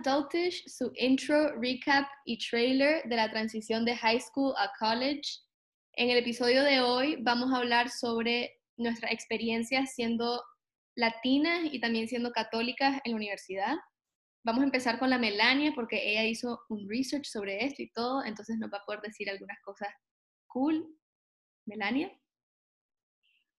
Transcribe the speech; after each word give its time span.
Adultish, 0.00 0.66
su 0.66 0.90
intro, 0.96 1.60
recap 1.60 2.08
y 2.24 2.38
trailer 2.38 3.02
de 3.04 3.16
la 3.16 3.30
transición 3.30 3.84
de 3.84 3.96
high 3.96 4.20
school 4.20 4.54
a 4.56 4.70
college. 4.78 5.40
En 5.92 6.08
el 6.08 6.16
episodio 6.16 6.62
de 6.62 6.80
hoy 6.80 7.16
vamos 7.20 7.52
a 7.52 7.58
hablar 7.58 7.90
sobre 7.90 8.58
nuestra 8.78 9.10
experiencia 9.10 9.84
siendo 9.84 10.42
latinas 10.96 11.64
y 11.70 11.80
también 11.80 12.08
siendo 12.08 12.32
católicas 12.32 12.98
en 13.04 13.12
la 13.12 13.16
universidad. 13.16 13.76
Vamos 14.42 14.62
a 14.62 14.66
empezar 14.66 14.98
con 14.98 15.10
la 15.10 15.18
Melania 15.18 15.72
porque 15.74 16.10
ella 16.10 16.24
hizo 16.24 16.62
un 16.70 16.88
research 16.88 17.26
sobre 17.26 17.62
esto 17.64 17.82
y 17.82 17.90
todo, 17.90 18.24
entonces 18.24 18.56
nos 18.58 18.72
va 18.72 18.78
a 18.78 18.84
poder 18.86 19.02
decir 19.02 19.28
algunas 19.28 19.60
cosas 19.62 19.88
cool. 20.46 20.96
Melania. 21.66 22.10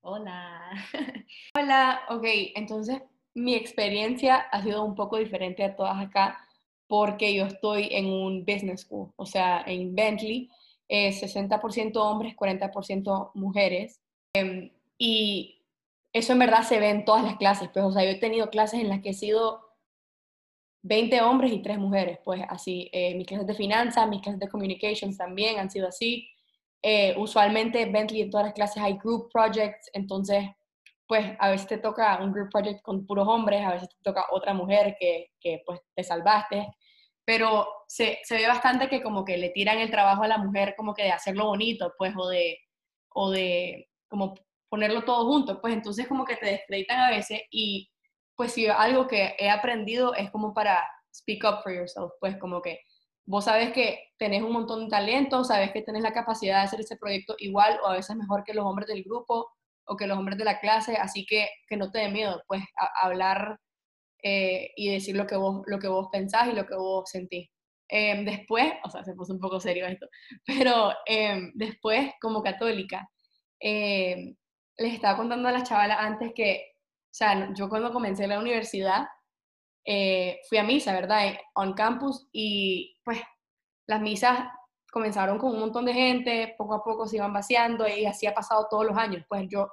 Hola. 0.01 0.71
Hola, 1.55 2.01
ok, 2.09 2.25
entonces 2.55 2.99
mi 3.33 3.55
experiencia 3.55 4.35
ha 4.37 4.61
sido 4.63 4.83
un 4.83 4.95
poco 4.95 5.17
diferente 5.17 5.63
a 5.63 5.75
todas 5.75 5.99
acá 5.99 6.37
porque 6.87 7.33
yo 7.33 7.45
estoy 7.45 7.87
en 7.91 8.07
un 8.07 8.45
business 8.45 8.81
school, 8.81 9.13
o 9.15 9.25
sea, 9.25 9.63
en 9.65 9.95
Bentley, 9.95 10.49
60% 10.89 11.95
hombres, 11.95 12.35
40% 12.35 13.31
mujeres. 13.33 14.01
Em, 14.33 14.71
y 14.97 15.61
eso 16.13 16.33
en 16.33 16.39
verdad 16.39 16.63
se 16.63 16.79
ve 16.79 16.89
en 16.89 17.05
todas 17.05 17.23
las 17.23 17.37
clases, 17.37 17.69
pues, 17.73 17.85
o 17.85 17.91
sea, 17.91 18.03
yo 18.03 18.09
he 18.09 18.15
tenido 18.19 18.49
clases 18.49 18.81
en 18.81 18.89
las 18.89 19.01
que 19.01 19.11
he 19.11 19.13
sido 19.13 19.61
20 20.83 21.21
hombres 21.21 21.53
y 21.53 21.61
3 21.61 21.77
mujeres, 21.77 22.19
pues 22.23 22.41
así. 22.49 22.89
Eh, 22.91 23.15
mis 23.15 23.27
clases 23.27 23.47
de 23.47 23.55
finanzas, 23.55 24.09
mis 24.09 24.21
clases 24.21 24.39
de 24.39 24.49
communications 24.49 25.17
también 25.17 25.59
han 25.59 25.69
sido 25.69 25.87
así. 25.87 26.27
Eh, 26.81 27.15
usualmente 27.17 27.85
Bentley 27.85 28.21
en 28.23 28.31
todas 28.31 28.47
las 28.47 28.53
clases 28.53 28.81
hay 28.83 28.97
group 28.97 29.29
projects, 29.31 29.89
entonces 29.93 30.45
pues 31.11 31.35
a 31.39 31.49
veces 31.49 31.67
te 31.67 31.77
toca 31.77 32.23
un 32.23 32.31
group 32.31 32.49
project 32.51 32.81
con 32.81 33.05
puros 33.05 33.27
hombres, 33.27 33.61
a 33.65 33.73
veces 33.73 33.89
te 33.89 33.97
toca 34.01 34.27
otra 34.31 34.53
mujer 34.53 34.95
que, 34.97 35.33
que 35.41 35.61
pues 35.65 35.81
te 35.93 36.05
salvaste, 36.05 36.73
pero 37.25 37.67
se, 37.85 38.19
se, 38.23 38.35
ve 38.37 38.47
bastante 38.47 38.87
que 38.87 39.03
como 39.03 39.25
que 39.25 39.35
le 39.35 39.49
tiran 39.49 39.79
el 39.79 39.91
trabajo 39.91 40.23
a 40.23 40.29
la 40.29 40.37
mujer 40.37 40.73
como 40.77 40.93
que 40.93 41.03
de 41.03 41.11
hacerlo 41.11 41.47
bonito, 41.47 41.93
pues, 41.97 42.13
o 42.15 42.29
de, 42.29 42.59
o 43.09 43.29
de 43.29 43.89
como 44.07 44.35
ponerlo 44.69 45.03
todo 45.03 45.25
junto, 45.25 45.59
pues 45.59 45.73
entonces 45.73 46.07
como 46.07 46.23
que 46.23 46.37
te 46.37 46.45
descreditan 46.45 47.01
a 47.01 47.09
veces 47.09 47.41
y 47.51 47.91
pues 48.37 48.53
si 48.53 48.67
algo 48.67 49.09
que 49.09 49.35
he 49.37 49.49
aprendido 49.49 50.13
es 50.13 50.31
como 50.31 50.53
para 50.53 50.81
speak 51.13 51.43
up 51.43 51.61
for 51.61 51.73
yourself, 51.73 52.13
pues 52.21 52.37
como 52.37 52.61
que 52.61 52.79
vos 53.25 53.43
sabes 53.43 53.73
que 53.73 54.13
tenés 54.17 54.43
un 54.43 54.53
montón 54.53 54.85
de 54.85 54.89
talento, 54.89 55.43
sabes 55.43 55.73
que 55.73 55.81
tenés 55.81 56.03
la 56.03 56.13
capacidad 56.13 56.59
de 56.59 56.63
hacer 56.67 56.79
ese 56.79 56.95
proyecto 56.95 57.35
igual 57.39 57.81
o 57.83 57.87
a 57.87 57.95
veces 57.95 58.15
mejor 58.15 58.45
que 58.45 58.53
los 58.53 58.63
hombres 58.63 58.87
del 58.87 59.03
grupo 59.03 59.51
o 59.91 59.97
que 59.97 60.07
los 60.07 60.17
hombres 60.17 60.37
de 60.37 60.45
la 60.45 60.59
clase, 60.61 60.95
así 60.95 61.25
que 61.25 61.49
que 61.67 61.75
no 61.77 61.91
te 61.91 61.99
dé 61.99 62.09
miedo, 62.09 62.41
pues 62.47 62.63
hablar 63.01 63.59
eh, 64.23 64.71
y 64.77 64.89
decir 64.89 65.17
lo 65.17 65.27
que, 65.27 65.35
vos, 65.35 65.63
lo 65.67 65.79
que 65.79 65.89
vos 65.89 66.07
pensás 66.11 66.47
y 66.47 66.53
lo 66.53 66.65
que 66.65 66.75
vos 66.75 67.09
sentís. 67.09 67.49
Em, 67.89 68.23
después, 68.25 68.73
o 68.85 68.89
sea, 68.89 69.03
se 69.03 69.13
puso 69.15 69.33
un 69.33 69.39
poco 69.41 69.59
serio 69.59 69.85
esto, 69.85 70.07
pero 70.45 70.93
em, 71.05 71.51
después, 71.55 72.11
como 72.21 72.41
católica, 72.41 73.09
em, 73.59 74.35
les 74.77 74.93
estaba 74.93 75.17
contando 75.17 75.49
a 75.49 75.51
las 75.51 75.67
chavalas 75.67 75.97
antes 75.99 76.31
que, 76.33 76.73
o 76.77 77.13
sea, 77.13 77.53
yo 77.53 77.69
cuando 77.69 77.91
comencé 77.91 78.27
la 78.27 78.39
universidad, 78.39 79.07
eh, 79.85 80.39
fui 80.47 80.57
a 80.57 80.63
misa, 80.63 80.93
¿verdad? 80.93 81.33
On 81.55 81.73
campus 81.73 82.29
y 82.31 82.97
pues 83.03 83.19
las 83.87 84.01
misas 84.01 84.47
comenzaron 84.91 85.37
con 85.39 85.51
un 85.51 85.59
montón 85.61 85.85
de 85.85 85.93
gente, 85.93 86.53
poco 86.57 86.75
a 86.75 86.83
poco 86.83 87.07
se 87.07 87.15
iban 87.17 87.33
vaciando 87.33 87.87
y 87.87 88.05
así 88.05 88.27
ha 88.27 88.33
pasado 88.33 88.67
todos 88.69 88.85
los 88.85 88.97
años. 88.97 89.23
Pues 89.27 89.47
yo, 89.49 89.69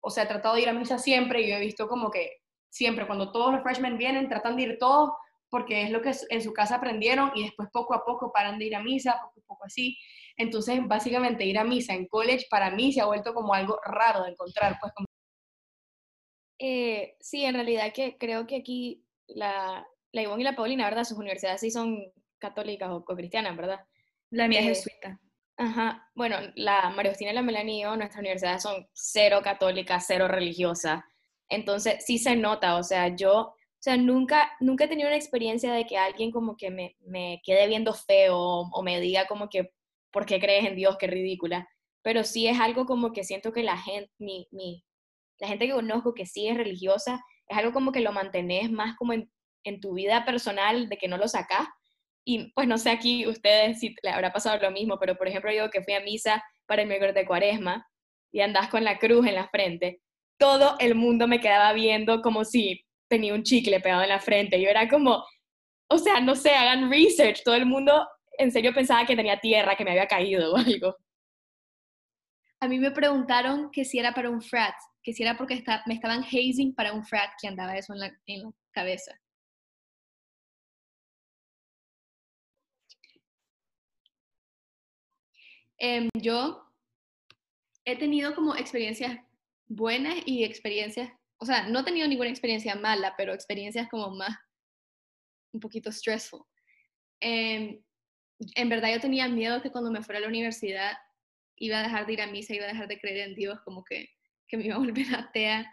o 0.00 0.10
sea, 0.10 0.24
he 0.24 0.26
tratado 0.26 0.54
de 0.54 0.62
ir 0.62 0.68
a 0.68 0.72
misa 0.72 0.98
siempre 0.98 1.42
y 1.42 1.50
yo 1.50 1.56
he 1.56 1.60
visto 1.60 1.88
como 1.88 2.10
que 2.10 2.38
siempre 2.70 3.06
cuando 3.06 3.32
todos 3.32 3.52
los 3.52 3.62
freshmen 3.62 3.98
vienen, 3.98 4.28
tratan 4.28 4.56
de 4.56 4.62
ir 4.62 4.78
todos 4.78 5.10
porque 5.50 5.82
es 5.82 5.90
lo 5.90 6.02
que 6.02 6.12
en 6.28 6.42
su 6.42 6.52
casa 6.52 6.76
aprendieron 6.76 7.32
y 7.34 7.44
después 7.44 7.68
poco 7.72 7.94
a 7.94 8.04
poco 8.04 8.32
paran 8.32 8.58
de 8.58 8.66
ir 8.66 8.76
a 8.76 8.82
misa, 8.82 9.18
poco 9.22 9.40
a 9.40 9.46
poco 9.46 9.64
así. 9.64 9.96
Entonces, 10.36 10.80
básicamente 10.86 11.44
ir 11.44 11.58
a 11.58 11.64
misa 11.64 11.94
en 11.94 12.06
college 12.06 12.46
para 12.50 12.70
mí 12.70 12.92
se 12.92 13.00
ha 13.00 13.06
vuelto 13.06 13.34
como 13.34 13.54
algo 13.54 13.80
raro 13.84 14.24
de 14.24 14.30
encontrar, 14.30 14.78
pues 14.80 14.92
como... 14.94 15.06
Eh, 16.60 17.16
sí, 17.20 17.44
en 17.44 17.54
realidad 17.54 17.92
que 17.94 18.18
creo 18.18 18.46
que 18.46 18.56
aquí 18.56 19.04
la, 19.26 19.86
la 20.12 20.22
Ivonne 20.22 20.42
y 20.42 20.44
la 20.44 20.56
Paulina, 20.56 20.84
¿verdad? 20.84 21.04
Sus 21.04 21.18
universidades 21.18 21.60
sí 21.60 21.70
son 21.70 22.12
católicas 22.38 22.90
o, 22.90 23.04
cristianas, 23.04 23.56
¿verdad? 23.56 23.80
La 24.30 24.48
mía 24.48 24.60
es 24.60 24.66
eh, 24.66 24.68
jesuita. 24.68 25.20
Ajá, 25.58 26.08
bueno, 26.14 26.36
la 26.54 26.88
María 26.90 27.12
y 27.18 27.32
la 27.32 27.42
Melanie 27.42 27.84
nuestras 27.84 28.18
universidades 28.20 28.62
son 28.62 28.86
cero 28.92 29.40
católicas, 29.42 30.04
cero 30.06 30.28
religiosas. 30.28 31.02
Entonces, 31.48 32.04
sí 32.06 32.18
se 32.18 32.36
nota, 32.36 32.76
o 32.76 32.84
sea, 32.84 33.08
yo, 33.16 33.38
o 33.40 33.54
sea, 33.80 33.96
nunca, 33.96 34.52
nunca 34.60 34.84
he 34.84 34.88
tenido 34.88 35.08
una 35.08 35.16
experiencia 35.16 35.72
de 35.72 35.84
que 35.84 35.98
alguien 35.98 36.30
como 36.30 36.56
que 36.56 36.70
me, 36.70 36.96
me 37.00 37.40
quede 37.44 37.66
viendo 37.66 37.92
feo 37.92 38.36
o 38.38 38.82
me 38.84 39.00
diga 39.00 39.26
como 39.26 39.48
que, 39.48 39.72
¿por 40.12 40.26
qué 40.26 40.38
crees 40.38 40.64
en 40.64 40.76
Dios? 40.76 40.96
Qué 40.96 41.08
ridícula. 41.08 41.68
Pero 42.02 42.22
sí 42.22 42.46
es 42.46 42.60
algo 42.60 42.86
como 42.86 43.12
que 43.12 43.24
siento 43.24 43.52
que 43.52 43.64
la 43.64 43.76
gente, 43.76 44.12
mi, 44.18 44.46
mi, 44.52 44.84
la 45.40 45.48
gente 45.48 45.66
que 45.66 45.72
conozco 45.72 46.14
que 46.14 46.26
sí 46.26 46.46
es 46.48 46.56
religiosa, 46.56 47.20
es 47.48 47.58
algo 47.58 47.72
como 47.72 47.90
que 47.90 48.00
lo 48.00 48.12
mantenés 48.12 48.70
más 48.70 48.96
como 48.96 49.12
en, 49.12 49.28
en 49.64 49.80
tu 49.80 49.94
vida 49.94 50.24
personal, 50.24 50.88
de 50.88 50.98
que 50.98 51.08
no 51.08 51.16
lo 51.16 51.26
sacás, 51.26 51.66
y 52.28 52.52
pues 52.52 52.68
no 52.68 52.76
sé 52.76 52.90
aquí 52.90 53.26
ustedes 53.26 53.80
si 53.80 53.96
le 54.02 54.10
habrá 54.10 54.30
pasado 54.34 54.58
lo 54.60 54.70
mismo, 54.70 54.98
pero 54.98 55.16
por 55.16 55.28
ejemplo 55.28 55.50
yo 55.50 55.70
que 55.70 55.82
fui 55.82 55.94
a 55.94 56.00
misa 56.00 56.44
para 56.66 56.82
el 56.82 56.88
miércoles 56.88 57.14
de 57.14 57.24
cuaresma 57.24 57.88
y 58.30 58.40
andás 58.40 58.68
con 58.68 58.84
la 58.84 58.98
cruz 58.98 59.26
en 59.26 59.34
la 59.34 59.48
frente, 59.48 60.02
todo 60.38 60.76
el 60.78 60.94
mundo 60.94 61.26
me 61.26 61.40
quedaba 61.40 61.72
viendo 61.72 62.20
como 62.20 62.44
si 62.44 62.84
tenía 63.08 63.32
un 63.32 63.44
chicle 63.44 63.80
pegado 63.80 64.02
en 64.02 64.10
la 64.10 64.20
frente. 64.20 64.60
Yo 64.60 64.68
era 64.68 64.86
como, 64.90 65.24
o 65.88 65.96
sea, 65.96 66.20
no 66.20 66.34
sé, 66.34 66.50
hagan 66.50 66.90
research. 66.90 67.42
Todo 67.42 67.54
el 67.54 67.64
mundo 67.64 68.06
en 68.36 68.52
serio 68.52 68.74
pensaba 68.74 69.06
que 69.06 69.16
tenía 69.16 69.40
tierra, 69.40 69.74
que 69.74 69.84
me 69.84 69.92
había 69.92 70.06
caído 70.06 70.52
o 70.52 70.56
algo. 70.58 70.96
A 72.60 72.68
mí 72.68 72.78
me 72.78 72.90
preguntaron 72.90 73.70
que 73.70 73.86
si 73.86 73.98
era 73.98 74.12
para 74.12 74.28
un 74.28 74.42
frat, 74.42 74.74
que 75.02 75.14
si 75.14 75.22
era 75.22 75.38
porque 75.38 75.64
me 75.86 75.94
estaban 75.94 76.22
hazing 76.24 76.74
para 76.74 76.92
un 76.92 77.06
frat 77.06 77.30
que 77.40 77.48
andaba 77.48 77.74
eso 77.78 77.94
en 77.94 78.00
la 78.00 78.12
cabeza. 78.70 79.18
Em, 85.78 86.08
yo 86.14 86.64
he 87.84 87.96
tenido 87.96 88.34
como 88.34 88.56
experiencias 88.56 89.18
buenas 89.68 90.16
y 90.26 90.44
experiencias, 90.44 91.10
o 91.38 91.46
sea, 91.46 91.68
no 91.68 91.80
he 91.80 91.84
tenido 91.84 92.08
ninguna 92.08 92.30
experiencia 92.30 92.74
mala, 92.74 93.14
pero 93.16 93.32
experiencias 93.32 93.88
como 93.88 94.10
más, 94.10 94.36
un 95.52 95.60
poquito 95.60 95.92
stressful. 95.92 96.42
Em, 97.20 97.80
en 98.54 98.68
verdad 98.68 98.92
yo 98.92 99.00
tenía 99.00 99.28
miedo 99.28 99.62
que 99.62 99.70
cuando 99.70 99.90
me 99.90 100.02
fuera 100.02 100.18
a 100.18 100.22
la 100.22 100.28
universidad 100.28 100.96
iba 101.56 101.78
a 101.78 101.82
dejar 101.82 102.06
de 102.06 102.12
ir 102.12 102.22
a 102.22 102.26
misa, 102.26 102.54
iba 102.54 102.64
a 102.64 102.68
dejar 102.68 102.88
de 102.88 102.98
creer 102.98 103.28
en 103.28 103.34
Dios, 103.34 103.60
como 103.64 103.84
que, 103.84 104.10
que 104.48 104.56
me 104.56 104.66
iba 104.66 104.76
a 104.76 104.78
volver 104.84 105.14
atea. 105.14 105.72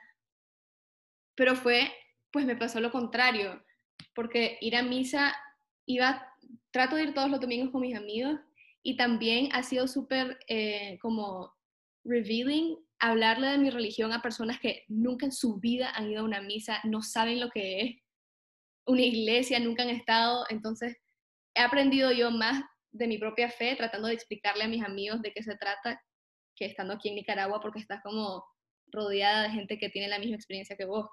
Pero 1.35 1.55
fue, 1.55 1.91
pues 2.31 2.45
me 2.45 2.55
pasó 2.55 2.79
lo 2.79 2.91
contrario, 2.91 3.63
porque 4.13 4.57
ir 4.61 4.75
a 4.75 4.83
misa, 4.83 5.35
iba, 5.85 6.27
trato 6.71 6.95
de 6.95 7.03
ir 7.03 7.13
todos 7.13 7.29
los 7.29 7.41
domingos 7.41 7.71
con 7.71 7.81
mis 7.81 7.95
amigos 7.95 8.39
y 8.85 8.97
también 8.97 9.49
ha 9.51 9.63
sido 9.63 9.87
súper 9.87 10.37
eh, 10.47 10.99
como 11.01 11.51
revealing 12.05 12.77
hablarle 12.99 13.47
de 13.47 13.57
mi 13.57 13.71
religión 13.71 14.13
a 14.13 14.21
personas 14.21 14.59
que 14.59 14.83
nunca 14.87 15.25
en 15.25 15.31
su 15.31 15.59
vida 15.59 15.89
han 15.95 16.11
ido 16.11 16.21
a 16.21 16.25
una 16.25 16.39
misa, 16.39 16.81
no 16.83 17.01
saben 17.01 17.39
lo 17.39 17.49
que 17.49 17.81
es 17.81 17.95
una 18.85 19.01
iglesia, 19.01 19.59
nunca 19.59 19.81
han 19.81 19.89
estado. 19.89 20.45
Entonces, 20.49 20.97
he 21.55 21.61
aprendido 21.61 22.11
yo 22.11 22.29
más 22.29 22.63
de 22.91 23.07
mi 23.07 23.17
propia 23.17 23.49
fe 23.49 23.75
tratando 23.75 24.07
de 24.07 24.13
explicarle 24.13 24.65
a 24.65 24.69
mis 24.69 24.83
amigos 24.83 25.19
de 25.23 25.31
qué 25.33 25.41
se 25.41 25.57
trata 25.57 25.99
que 26.55 26.65
estando 26.65 26.93
aquí 26.93 27.09
en 27.09 27.15
Nicaragua 27.15 27.59
porque 27.61 27.79
estás 27.79 28.03
como 28.03 28.45
rodeada 28.91 29.43
de 29.43 29.49
gente 29.49 29.79
que 29.79 29.89
tiene 29.89 30.09
la 30.09 30.19
misma 30.19 30.35
experiencia 30.35 30.77
que 30.77 30.85
vos. 30.85 31.07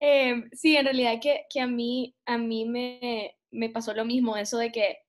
Em, 0.00 0.48
sí, 0.52 0.76
en 0.76 0.84
realidad 0.84 1.18
que, 1.20 1.44
que, 1.50 1.60
a 1.60 1.66
mí, 1.66 2.14
a 2.24 2.38
mí 2.38 2.64
me, 2.66 3.36
me 3.50 3.68
pasó 3.68 3.92
lo 3.94 4.04
mismo, 4.04 4.36
eso 4.36 4.58
de 4.58 4.70
que 4.70 5.01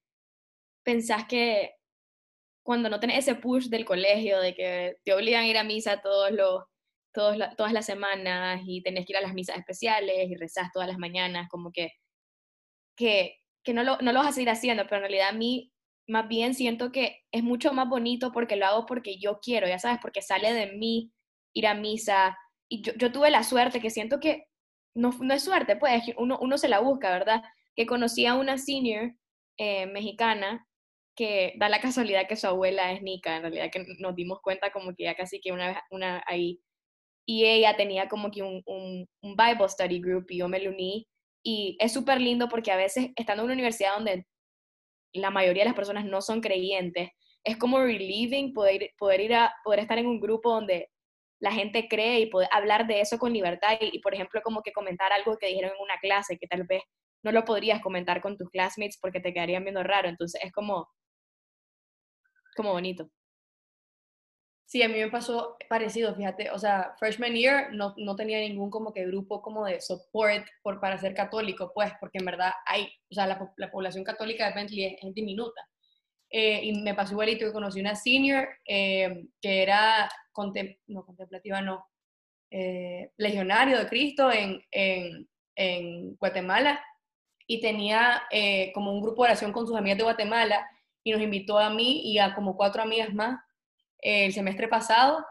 pensás 0.83 1.25
que 1.25 1.75
cuando 2.63 2.89
no 2.89 2.99
tenés 2.99 3.19
ese 3.19 3.35
push 3.35 3.67
del 3.67 3.85
colegio, 3.85 4.39
de 4.39 4.55
que 4.55 4.97
te 5.03 5.13
obligan 5.13 5.43
a 5.43 5.47
ir 5.47 5.57
a 5.57 5.63
misa 5.63 6.01
todos 6.01 6.31
los, 6.31 6.63
todos 7.13 7.37
todas 7.57 7.73
las 7.73 7.85
semanas 7.85 8.61
y 8.65 8.81
tenés 8.81 9.05
que 9.05 9.13
ir 9.13 9.17
a 9.17 9.21
las 9.21 9.33
misas 9.33 9.57
especiales 9.57 10.29
y 10.29 10.35
rezás 10.35 10.71
todas 10.71 10.87
las 10.87 10.97
mañanas, 10.97 11.49
como 11.49 11.71
que, 11.71 11.91
que, 12.95 13.37
que 13.63 13.73
no, 13.73 13.83
lo, 13.83 13.97
no 13.97 14.13
lo 14.13 14.19
vas 14.19 14.29
a 14.29 14.31
seguir 14.33 14.49
haciendo, 14.49 14.83
pero 14.83 14.97
en 14.97 15.01
realidad 15.03 15.29
a 15.29 15.33
mí 15.37 15.73
más 16.07 16.27
bien 16.27 16.53
siento 16.53 16.91
que 16.91 17.23
es 17.31 17.43
mucho 17.43 17.73
más 17.73 17.87
bonito 17.87 18.31
porque 18.31 18.55
lo 18.55 18.65
hago 18.65 18.85
porque 18.85 19.17
yo 19.19 19.39
quiero, 19.41 19.67
ya 19.67 19.79
sabes, 19.79 19.99
porque 20.01 20.21
sale 20.21 20.53
de 20.53 20.73
mí 20.73 21.11
ir 21.53 21.67
a 21.67 21.73
misa. 21.73 22.37
Y 22.69 22.81
yo, 22.81 23.11
tuve 23.11 23.29
la 23.29 23.43
suerte 23.43 23.79
que 23.79 23.89
siento 23.89 24.19
que 24.19 24.47
no, 24.95 25.11
no 25.21 25.33
es 25.33 25.43
suerte, 25.43 25.75
pues 25.75 26.03
uno, 26.17 26.37
uno 26.41 26.57
se 26.57 26.67
la 26.67 26.79
busca, 26.79 27.11
¿verdad? 27.11 27.43
Que 27.75 27.85
conocí 27.85 28.25
a 28.25 28.35
una 28.35 28.57
senior 28.57 29.13
eh, 29.57 29.85
mexicana 29.87 30.67
que 31.15 31.53
da 31.57 31.69
la 31.69 31.81
casualidad 31.81 32.27
que 32.27 32.35
su 32.35 32.47
abuela 32.47 32.91
es 32.91 33.01
Nica, 33.01 33.37
en 33.37 33.43
realidad 33.43 33.69
que 33.71 33.85
nos 33.99 34.15
dimos 34.15 34.39
cuenta 34.41 34.71
como 34.71 34.95
que 34.95 35.03
ya 35.03 35.15
casi 35.15 35.39
que 35.39 35.51
una 35.51 35.67
vez 35.67 35.77
una 35.91 36.23
ahí, 36.27 36.59
y 37.25 37.45
ella 37.45 37.75
tenía 37.77 38.09
como 38.09 38.31
que 38.31 38.43
un, 38.43 38.61
un, 38.65 39.07
Bible 39.21 39.69
Study 39.69 39.99
Group 40.01 40.25
y 40.29 40.39
yo 40.39 40.47
me 40.49 40.59
lo 40.59 40.71
uní, 40.71 41.07
Y 41.43 41.77
es 41.79 41.93
súper 41.93 42.19
lindo 42.21 42.49
porque 42.49 42.71
a 42.71 42.77
veces, 42.77 43.11
estando 43.15 43.43
en 43.43 43.45
una 43.45 43.53
universidad 43.53 43.95
donde 43.95 44.25
la 45.13 45.29
mayoría 45.31 45.63
de 45.63 45.69
las 45.69 45.75
personas 45.75 46.05
no 46.05 46.21
son 46.21 46.41
creyentes, 46.41 47.09
es 47.43 47.57
como 47.57 47.79
relieving 47.79 48.53
poder, 48.53 48.91
poder, 48.97 49.21
ir 49.21 49.33
a, 49.35 49.53
poder 49.63 49.79
estar 49.81 49.97
en 49.97 50.07
un 50.07 50.19
grupo 50.19 50.53
donde 50.53 50.89
la 51.39 51.51
gente 51.51 51.87
cree 51.89 52.21
y 52.21 52.25
poder 52.27 52.49
hablar 52.51 52.87
de 52.87 53.01
eso 53.01 53.17
con 53.19 53.33
libertad 53.33 53.77
y, 53.81 53.99
por 53.99 54.13
ejemplo, 54.13 54.41
como 54.41 54.61
que 54.63 54.71
comentar 54.71 55.11
algo 55.11 55.37
que 55.37 55.47
dijeron 55.47 55.71
en 55.71 55.83
una 55.83 55.97
clase 55.99 56.37
que 56.37 56.47
tal 56.47 56.63
vez 56.63 56.83
no 57.23 57.31
lo 57.31 57.45
podrías 57.45 57.81
comentar 57.81 58.21
con 58.21 58.37
tus 58.37 58.49
classmates 58.49 58.97
porque 59.01 59.19
te 59.19 59.33
quedarían 59.33 59.63
viendo 59.63 59.83
raro. 59.83 60.09
Entonces 60.09 60.41
es 60.43 60.51
como, 60.53 60.87
como 62.53 62.71
bonito. 62.71 63.09
Sí, 64.73 64.81
a 64.81 64.87
mí 64.87 64.95
me 64.95 65.11
pasó 65.11 65.55
parecido, 65.69 66.15
fíjate, 66.15 66.49
o 66.49 66.57
sea, 66.57 66.95
freshman 66.97 67.35
year 67.35 67.71
no, 67.73 67.93
no 67.97 68.15
tenía 68.15 68.39
ningún 68.39 68.71
como 68.71 68.91
que 68.91 69.05
grupo 69.05 69.39
como 69.39 69.65
de 69.65 69.79
support 69.79 70.47
por, 70.63 70.79
para 70.79 70.97
ser 70.97 71.13
católico, 71.13 71.71
pues, 71.75 71.91
porque 71.99 72.17
en 72.17 72.25
verdad 72.25 72.53
hay, 72.65 72.87
o 73.11 73.13
sea, 73.13 73.27
la, 73.27 73.53
la 73.57 73.69
población 73.69 74.03
católica 74.03 74.47
de 74.47 74.55
Bentley 74.55 74.97
es, 74.99 75.13
diminuta. 75.13 75.61
Eh, 76.27 76.61
y 76.63 76.81
me 76.81 76.95
pasó 76.95 77.11
igualito 77.11 77.45
que 77.45 77.53
conocí 77.53 77.79
una 77.79 77.95
senior 77.95 78.49
eh, 78.65 79.27
que 79.39 79.61
era, 79.61 80.09
no, 80.87 81.05
contemplativa, 81.05 81.61
no, 81.61 81.85
eh, 82.49 83.11
legionario 83.17 83.77
de 83.77 83.87
Cristo 83.87 84.31
en, 84.31 84.59
en, 84.71 85.29
en 85.55 86.15
Guatemala 86.15 86.83
y 87.45 87.61
tenía 87.61 88.23
como 88.73 88.91
un 88.91 89.03
grupo 89.03 89.21
de 89.21 89.29
oración 89.29 89.51
con 89.51 89.67
sus 89.67 89.77
amigas 89.77 89.99
de 89.99 90.05
Guatemala 90.05 90.67
y 91.03 91.11
nos 91.11 91.21
invitó 91.21 91.57
a 91.59 91.69
mí 91.69 92.01
y 92.05 92.19
a 92.19 92.33
como 92.35 92.55
cuatro 92.55 92.81
amigas 92.81 93.13
más 93.13 93.39
el 93.99 94.33
semestre 94.33 94.67
pasado 94.67 95.25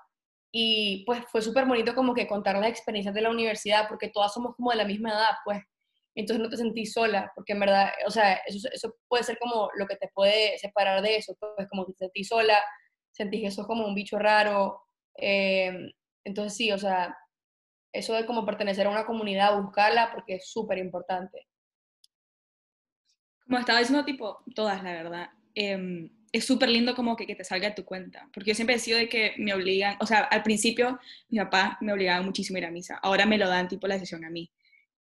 y 0.51 1.05
pues 1.07 1.25
fue 1.31 1.41
súper 1.43 1.65
bonito 1.67 1.95
como 1.95 2.15
que 2.15 2.27
contar 2.27 2.57
las 2.57 2.69
experiencias 2.69 3.15
de 3.15 3.23
la 3.23 3.31
universidad 3.31 3.89
porque 3.89 4.09
todas 4.11 4.33
somos 4.35 4.55
como 4.57 4.71
de 4.71 4.77
la 4.77 4.85
misma 4.85 5.11
edad, 5.11 5.31
pues 5.45 5.63
entonces 6.15 6.43
no 6.43 6.51
te 6.51 6.59
sentís 6.59 6.93
sola, 6.93 7.33
porque 7.35 7.55
en 7.55 7.61
verdad, 7.61 7.91
o 8.07 8.11
sea, 8.11 8.35
eso, 8.47 8.69
eso 8.71 8.95
puede 9.09 9.25
ser 9.25 9.39
como 9.39 9.71
lo 9.75 9.87
que 9.87 9.97
te 9.97 10.09
puede 10.09 10.59
separar 10.59 11.01
de 11.01 11.17
eso, 11.17 11.35
pues 11.39 11.67
como 11.71 11.87
que 11.87 11.93
te 11.93 11.99
sentís 12.05 12.29
sola, 12.29 12.63
sentís 13.13 13.43
que 13.43 13.51
sos 13.51 13.67
como 13.67 13.87
un 13.87 13.95
bicho 13.95 14.19
raro, 14.19 14.83
em, 15.15 15.91
entonces 16.25 16.55
sí, 16.55 16.71
o 16.71 16.79
sea, 16.79 17.17
eso 17.93 18.15
de 18.15 18.27
como 18.27 18.45
pertenecer 18.45 18.87
a 18.87 18.91
una 18.91 19.07
comunidad, 19.07 19.59
buscarla, 19.61 20.11
porque 20.13 20.37
es 20.37 20.51
súper 20.51 20.79
importante. 20.79 21.49
Como 23.45 23.59
estaba 23.59 23.81
diciendo, 23.81 24.05
tipo, 24.05 24.43
todas, 24.55 24.83
la 24.83 24.93
verdad. 24.93 25.31
Em, 25.55 26.11
es 26.33 26.47
súper 26.47 26.71
lindo 26.71 26.95
como 26.95 27.15
que, 27.15 27.27
que, 27.27 27.35
te 27.35 27.45
salga 27.45 27.69
de 27.69 27.75
tu 27.75 27.85
cuenta, 27.85 28.29
porque 28.33 28.51
yo 28.51 28.55
siempre 28.55 28.77
he 28.77 28.79
sido 28.79 28.99
de 28.99 29.09
que 29.09 29.35
me 29.37 29.53
obligan, 29.53 29.97
o 30.01 30.07
sea, 30.07 30.21
al 30.21 30.43
principio 30.43 30.99
mi 31.29 31.39
papá 31.39 31.77
me 31.83 31.93
obligaba 31.93 32.23
muchísimo 32.23 32.57
a 32.57 32.61
ir 32.61 32.67
a 32.67 32.71
misa, 32.71 32.99
ahora 33.03 33.27
me 33.27 33.37
lo 33.39 33.49
dan 33.49 33.69
tipo 33.69 33.87
la 33.87 33.95
decisión 33.95 34.25
a 34.25 34.31
mí, 34.31 34.51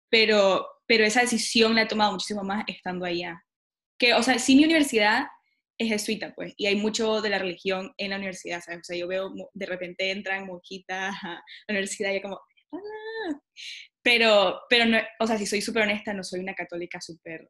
pero, 0.10 0.68
pero 0.86 1.06
esa 1.06 1.22
decisión 1.22 1.74
la 1.76 1.84
he 1.84 1.88
tomado 1.88 2.12
muchísimo 2.12 2.44
más 2.44 2.66
estando 2.68 3.06
allá. 3.06 3.42
Que, 3.98 4.14
o 4.14 4.24
sea, 4.24 4.40
sí 4.40 4.56
mi 4.56 4.66
universidad 4.66 5.28
es 5.78 5.90
jesuita, 5.90 6.34
pues, 6.36 6.54
y 6.58 6.68
hay 6.68 6.76
mucho 6.76 7.22
de 7.22 7.30
la 7.30 7.40
religión 7.40 7.94
en 7.98 8.12
la 8.12 8.18
universidad, 8.18 8.62
¿sabes? 8.62 8.82
O 8.82 8.84
sea, 8.84 8.98
yo 8.98 9.08
veo, 9.08 9.32
de 9.54 9.66
repente 9.66 10.12
entran 10.12 10.46
monjitas 10.48 11.16
a 11.24 11.30
la 11.30 11.44
universidad 11.70 12.12
y 12.12 12.16
yo 12.16 12.22
como, 12.24 12.42
¡Ah! 12.74 13.40
Pero, 14.04 14.62
pero 14.70 14.86
no, 14.86 15.00
o 15.20 15.28
sea, 15.28 15.38
si 15.38 15.46
soy 15.46 15.62
súper 15.62 15.84
honesta, 15.84 16.14
no 16.14 16.24
soy 16.24 16.40
una 16.40 16.56
católica 16.56 17.00
súper, 17.00 17.50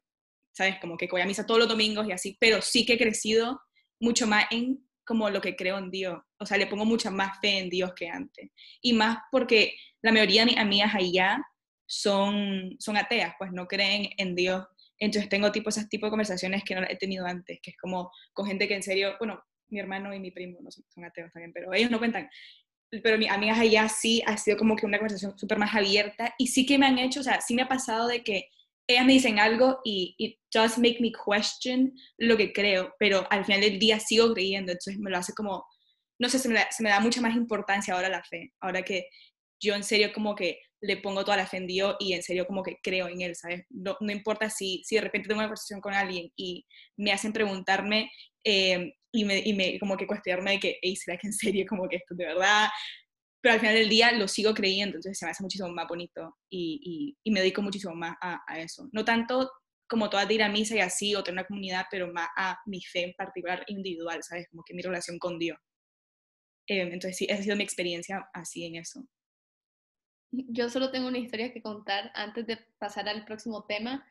¿sabes? 0.52 0.78
Como 0.80 0.96
que 0.96 1.08
voy 1.10 1.20
a 1.20 1.26
misa 1.26 1.46
todos 1.46 1.60
los 1.60 1.68
domingos 1.68 2.06
y 2.08 2.12
así, 2.12 2.36
pero 2.40 2.62
sí 2.62 2.84
que 2.86 2.94
he 2.94 2.98
crecido 2.98 3.60
mucho 4.00 4.26
más 4.26 4.46
en 4.50 4.86
como 5.04 5.30
lo 5.30 5.40
que 5.40 5.56
creo 5.56 5.78
en 5.78 5.90
Dios. 5.90 6.18
O 6.38 6.46
sea, 6.46 6.56
le 6.56 6.66
pongo 6.66 6.84
mucha 6.84 7.10
más 7.10 7.38
fe 7.40 7.58
en 7.58 7.70
Dios 7.70 7.92
que 7.94 8.08
antes. 8.08 8.50
Y 8.80 8.92
más 8.92 9.18
porque 9.30 9.74
la 10.02 10.12
mayoría 10.12 10.42
de 10.42 10.52
mis 10.52 10.58
amigas 10.58 10.94
allá 10.94 11.42
son, 11.86 12.76
son 12.78 12.96
ateas, 12.96 13.34
pues 13.38 13.52
no 13.52 13.66
creen 13.66 14.10
en 14.16 14.34
Dios. 14.34 14.64
Entonces 14.98 15.28
tengo 15.28 15.50
tipo 15.50 15.68
esas 15.68 15.88
tipo 15.88 16.06
de 16.06 16.10
conversaciones 16.10 16.62
que 16.64 16.74
no 16.74 16.82
he 16.88 16.96
tenido 16.96 17.26
antes, 17.26 17.58
que 17.62 17.72
es 17.72 17.76
como 17.76 18.10
con 18.32 18.46
gente 18.46 18.68
que 18.68 18.74
en 18.74 18.82
serio, 18.82 19.14
bueno, 19.18 19.42
mi 19.68 19.80
hermano 19.80 20.14
y 20.14 20.20
mi 20.20 20.30
primo 20.30 20.58
no 20.62 20.70
son, 20.70 21.04
ateos 21.04 21.32
también, 21.32 21.52
pero 21.52 21.72
ellos 21.72 21.90
no 21.90 21.98
cuentan. 21.98 22.30
Pero 23.02 23.18
mis 23.18 23.30
amigas 23.30 23.58
allá 23.58 23.88
sí 23.88 24.22
ha 24.26 24.36
sido 24.36 24.56
como 24.56 24.76
que 24.76 24.86
una 24.86 24.98
conversación 24.98 25.36
súper 25.38 25.58
más 25.58 25.74
abierta 25.74 26.34
y 26.38 26.46
sí 26.48 26.66
que 26.66 26.78
me 26.78 26.86
han 26.86 26.98
hecho, 26.98 27.20
o 27.20 27.22
sea, 27.22 27.40
sí 27.40 27.54
me 27.54 27.62
ha 27.62 27.68
pasado 27.68 28.06
de 28.06 28.22
que 28.22 28.48
ellas 28.92 29.06
me 29.06 29.14
dicen 29.14 29.38
algo 29.38 29.80
y 29.84 30.14
it 30.18 30.38
just 30.52 30.78
make 30.78 30.98
me 31.00 31.12
question 31.12 31.94
lo 32.18 32.36
que 32.36 32.52
creo, 32.52 32.94
pero 32.98 33.26
al 33.30 33.44
final 33.44 33.60
del 33.60 33.78
día 33.78 34.00
sigo 34.00 34.32
creyendo, 34.32 34.72
entonces 34.72 34.98
me 34.98 35.10
lo 35.10 35.18
hace 35.18 35.32
como, 35.34 35.64
no 36.18 36.28
sé, 36.28 36.38
se 36.38 36.48
me, 36.48 36.54
da, 36.54 36.68
se 36.70 36.82
me 36.82 36.90
da 36.90 37.00
mucha 37.00 37.20
más 37.20 37.36
importancia 37.36 37.94
ahora 37.94 38.08
la 38.08 38.22
fe, 38.22 38.52
ahora 38.60 38.82
que 38.82 39.06
yo 39.60 39.74
en 39.74 39.84
serio 39.84 40.12
como 40.12 40.34
que 40.34 40.60
le 40.80 40.96
pongo 40.96 41.24
toda 41.24 41.36
la 41.36 41.46
fe 41.46 41.58
en 41.58 41.68
Dios 41.68 41.96
y 42.00 42.12
en 42.12 42.22
serio 42.22 42.46
como 42.46 42.62
que 42.62 42.78
creo 42.82 43.08
en 43.08 43.20
Él, 43.20 43.36
¿sabes? 43.36 43.64
No, 43.70 43.96
no 44.00 44.10
importa 44.10 44.50
si, 44.50 44.82
si 44.84 44.96
de 44.96 45.02
repente 45.02 45.28
tengo 45.28 45.38
una 45.38 45.46
conversación 45.46 45.80
con 45.80 45.94
alguien 45.94 46.30
y 46.36 46.66
me 46.96 47.12
hacen 47.12 47.32
preguntarme 47.32 48.10
eh, 48.44 48.92
y, 49.12 49.24
me, 49.24 49.38
y 49.38 49.54
me 49.54 49.78
como 49.78 49.96
que 49.96 50.06
cuestionarme 50.06 50.52
de 50.52 50.58
que, 50.58 50.78
hey, 50.82 50.96
¿será 50.96 51.16
que 51.16 51.28
en 51.28 51.32
serio 51.32 51.64
como 51.68 51.88
que 51.88 51.96
esto 51.96 52.16
de 52.16 52.26
verdad? 52.26 52.68
Pero 53.42 53.54
al 53.54 53.60
final 53.60 53.74
del 53.74 53.88
día 53.88 54.12
lo 54.12 54.28
sigo 54.28 54.54
creyendo, 54.54 54.96
entonces 54.96 55.18
se 55.18 55.26
me 55.26 55.32
hace 55.32 55.42
muchísimo 55.42 55.68
más 55.70 55.88
bonito 55.88 56.38
y, 56.48 57.18
me 57.26 57.40
dedico 57.40 57.60
muchísimo 57.60 57.92
más 57.92 58.16
a, 58.22 58.40
eso. 58.58 58.88
No 58.92 59.04
tanto 59.04 59.50
como 59.88 60.08
toda 60.08 60.24
de 60.24 60.34
ir 60.34 60.42
a 60.44 60.48
misa 60.48 60.76
y 60.76 60.78
así, 60.78 61.14
o 61.16 61.24
tener 61.24 61.40
una 61.40 61.48
comunidad, 61.48 61.86
pero 61.90 62.10
más 62.12 62.28
a 62.36 62.56
mi 62.66 62.80
fe 62.80 63.02
en 63.02 63.14
particular 63.14 63.64
individual, 63.66 64.22
¿sabes? 64.22 64.46
Como 64.48 64.62
que 64.64 64.74
mi 64.74 64.80
relación 64.80 65.18
con 65.18 65.40
Dios. 65.40 65.58
Eh, 66.68 66.82
entonces 66.82 67.16
sí, 67.16 67.26
esa 67.28 67.40
ha 67.40 67.42
sido 67.42 67.56
mi 67.56 67.64
experiencia 67.64 68.30
así 68.32 68.64
en 68.64 68.76
eso. 68.76 69.04
Yo 70.30 70.70
solo 70.70 70.92
tengo 70.92 71.08
una 71.08 71.18
historia 71.18 71.52
que 71.52 71.60
contar 71.60 72.12
antes 72.14 72.46
de 72.46 72.58
pasar 72.78 73.08
al 73.08 73.24
próximo 73.24 73.64
tema, 73.64 74.06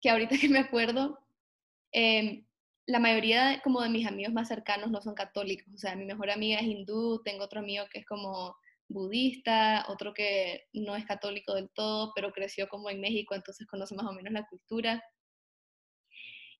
que 0.00 0.10
ahorita 0.10 0.36
que 0.40 0.48
me 0.48 0.58
acuerdo, 0.58 1.20
eh, 1.92 2.44
la 2.88 2.98
mayoría 3.00 3.60
como 3.62 3.82
de 3.82 3.90
mis 3.90 4.06
amigos 4.06 4.32
más 4.32 4.48
cercanos 4.48 4.90
no 4.90 5.02
son 5.02 5.14
católicos, 5.14 5.72
o 5.74 5.76
sea, 5.76 5.94
mi 5.94 6.06
mejor 6.06 6.30
amiga 6.30 6.58
es 6.58 6.66
hindú, 6.66 7.20
tengo 7.22 7.44
otro 7.44 7.60
amigo 7.60 7.84
que 7.92 7.98
es 7.98 8.06
como 8.06 8.56
budista, 8.88 9.84
otro 9.88 10.14
que 10.14 10.64
no 10.72 10.96
es 10.96 11.04
católico 11.04 11.54
del 11.54 11.68
todo, 11.74 12.12
pero 12.14 12.32
creció 12.32 12.66
como 12.66 12.88
en 12.88 13.02
México, 13.02 13.34
entonces 13.34 13.66
conoce 13.66 13.94
más 13.94 14.06
o 14.06 14.12
menos 14.14 14.32
la 14.32 14.46
cultura. 14.46 15.04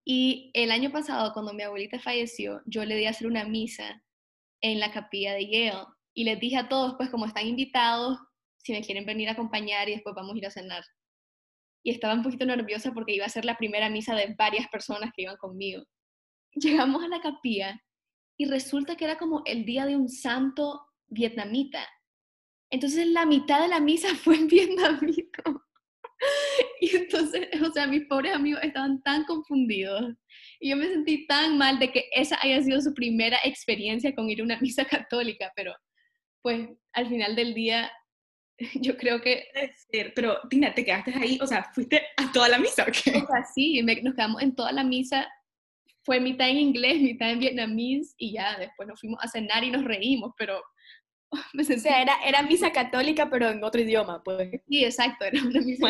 Y 0.04 0.50
el 0.52 0.70
año 0.70 0.92
pasado, 0.92 1.32
cuando 1.32 1.54
mi 1.54 1.62
abuelita 1.62 1.98
falleció, 1.98 2.60
yo 2.66 2.84
le 2.84 2.96
di 2.96 3.06
a 3.06 3.10
hacer 3.10 3.26
una 3.26 3.44
misa 3.44 4.02
en 4.60 4.80
la 4.80 4.92
capilla 4.92 5.32
de 5.32 5.48
Yale 5.48 5.86
y 6.12 6.24
les 6.24 6.38
dije 6.38 6.58
a 6.58 6.68
todos, 6.68 6.94
pues 6.98 7.08
como 7.08 7.24
están 7.24 7.46
invitados, 7.46 8.18
si 8.58 8.72
me 8.72 8.82
quieren 8.82 9.06
venir 9.06 9.30
a 9.30 9.32
acompañar 9.32 9.88
y 9.88 9.92
después 9.92 10.14
vamos 10.14 10.34
a 10.34 10.38
ir 10.38 10.46
a 10.46 10.50
cenar. 10.50 10.84
Y 11.82 11.90
estaba 11.90 12.12
un 12.12 12.22
poquito 12.22 12.44
nerviosa 12.44 12.92
porque 12.92 13.14
iba 13.14 13.24
a 13.24 13.30
ser 13.30 13.46
la 13.46 13.56
primera 13.56 13.88
misa 13.88 14.14
de 14.14 14.34
varias 14.36 14.68
personas 14.68 15.10
que 15.16 15.22
iban 15.22 15.38
conmigo 15.38 15.84
llegamos 16.60 17.02
a 17.04 17.08
la 17.08 17.20
capilla 17.20 17.80
y 18.36 18.46
resulta 18.46 18.96
que 18.96 19.04
era 19.04 19.18
como 19.18 19.42
el 19.46 19.64
día 19.64 19.86
de 19.86 19.96
un 19.96 20.08
santo 20.08 20.86
vietnamita. 21.08 21.86
Entonces 22.70 23.06
la 23.06 23.26
mitad 23.26 23.60
de 23.60 23.68
la 23.68 23.80
misa 23.80 24.08
fue 24.14 24.36
en 24.36 24.48
vietnamita 24.48 25.42
Y 26.80 26.96
entonces, 26.96 27.48
o 27.62 27.72
sea, 27.72 27.86
mis 27.86 28.06
pobres 28.06 28.34
amigos 28.34 28.62
estaban 28.62 29.02
tan 29.02 29.24
confundidos. 29.24 30.14
Y 30.60 30.70
yo 30.70 30.76
me 30.76 30.88
sentí 30.88 31.26
tan 31.26 31.58
mal 31.58 31.78
de 31.78 31.92
que 31.92 32.04
esa 32.12 32.38
haya 32.40 32.62
sido 32.62 32.80
su 32.80 32.94
primera 32.94 33.38
experiencia 33.44 34.14
con 34.14 34.28
ir 34.28 34.40
a 34.40 34.44
una 34.44 34.60
misa 34.60 34.84
católica, 34.84 35.52
pero 35.54 35.74
pues 36.42 36.68
al 36.92 37.08
final 37.08 37.36
del 37.36 37.54
día 37.54 37.90
yo 38.74 38.96
creo 38.96 39.20
que... 39.20 39.44
Pero 40.14 40.40
Tina, 40.48 40.74
¿te 40.74 40.84
quedaste 40.84 41.14
ahí? 41.14 41.38
O 41.40 41.46
sea, 41.46 41.70
¿fuiste 41.74 42.02
a 42.16 42.30
toda 42.32 42.48
la 42.48 42.58
misa 42.58 42.84
o 42.84 42.86
qué? 42.86 43.18
O 43.18 43.26
sea, 43.26 43.44
sí, 43.54 43.80
nos 43.82 44.14
quedamos 44.14 44.42
en 44.42 44.54
toda 44.54 44.72
la 44.72 44.84
misa 44.84 45.28
fue 46.08 46.20
mitad 46.20 46.48
en 46.48 46.56
inglés, 46.56 47.00
mitad 47.02 47.30
en 47.30 47.38
vietnamés 47.38 48.14
y 48.16 48.32
ya 48.32 48.56
después 48.58 48.88
nos 48.88 48.98
fuimos 48.98 49.22
a 49.22 49.28
cenar 49.28 49.62
y 49.62 49.70
nos 49.70 49.84
reímos, 49.84 50.32
pero 50.38 50.62
me 51.52 51.64
sentí... 51.64 51.80
O 51.80 51.82
sea, 51.82 52.00
era, 52.00 52.14
era 52.24 52.42
misa 52.42 52.72
católica 52.72 53.28
pero 53.28 53.50
en 53.50 53.62
otro 53.62 53.82
idioma, 53.82 54.22
pues. 54.24 54.50
Sí, 54.66 54.84
exacto, 54.84 55.26
era 55.26 55.42
una 55.42 55.60
misa. 55.60 55.86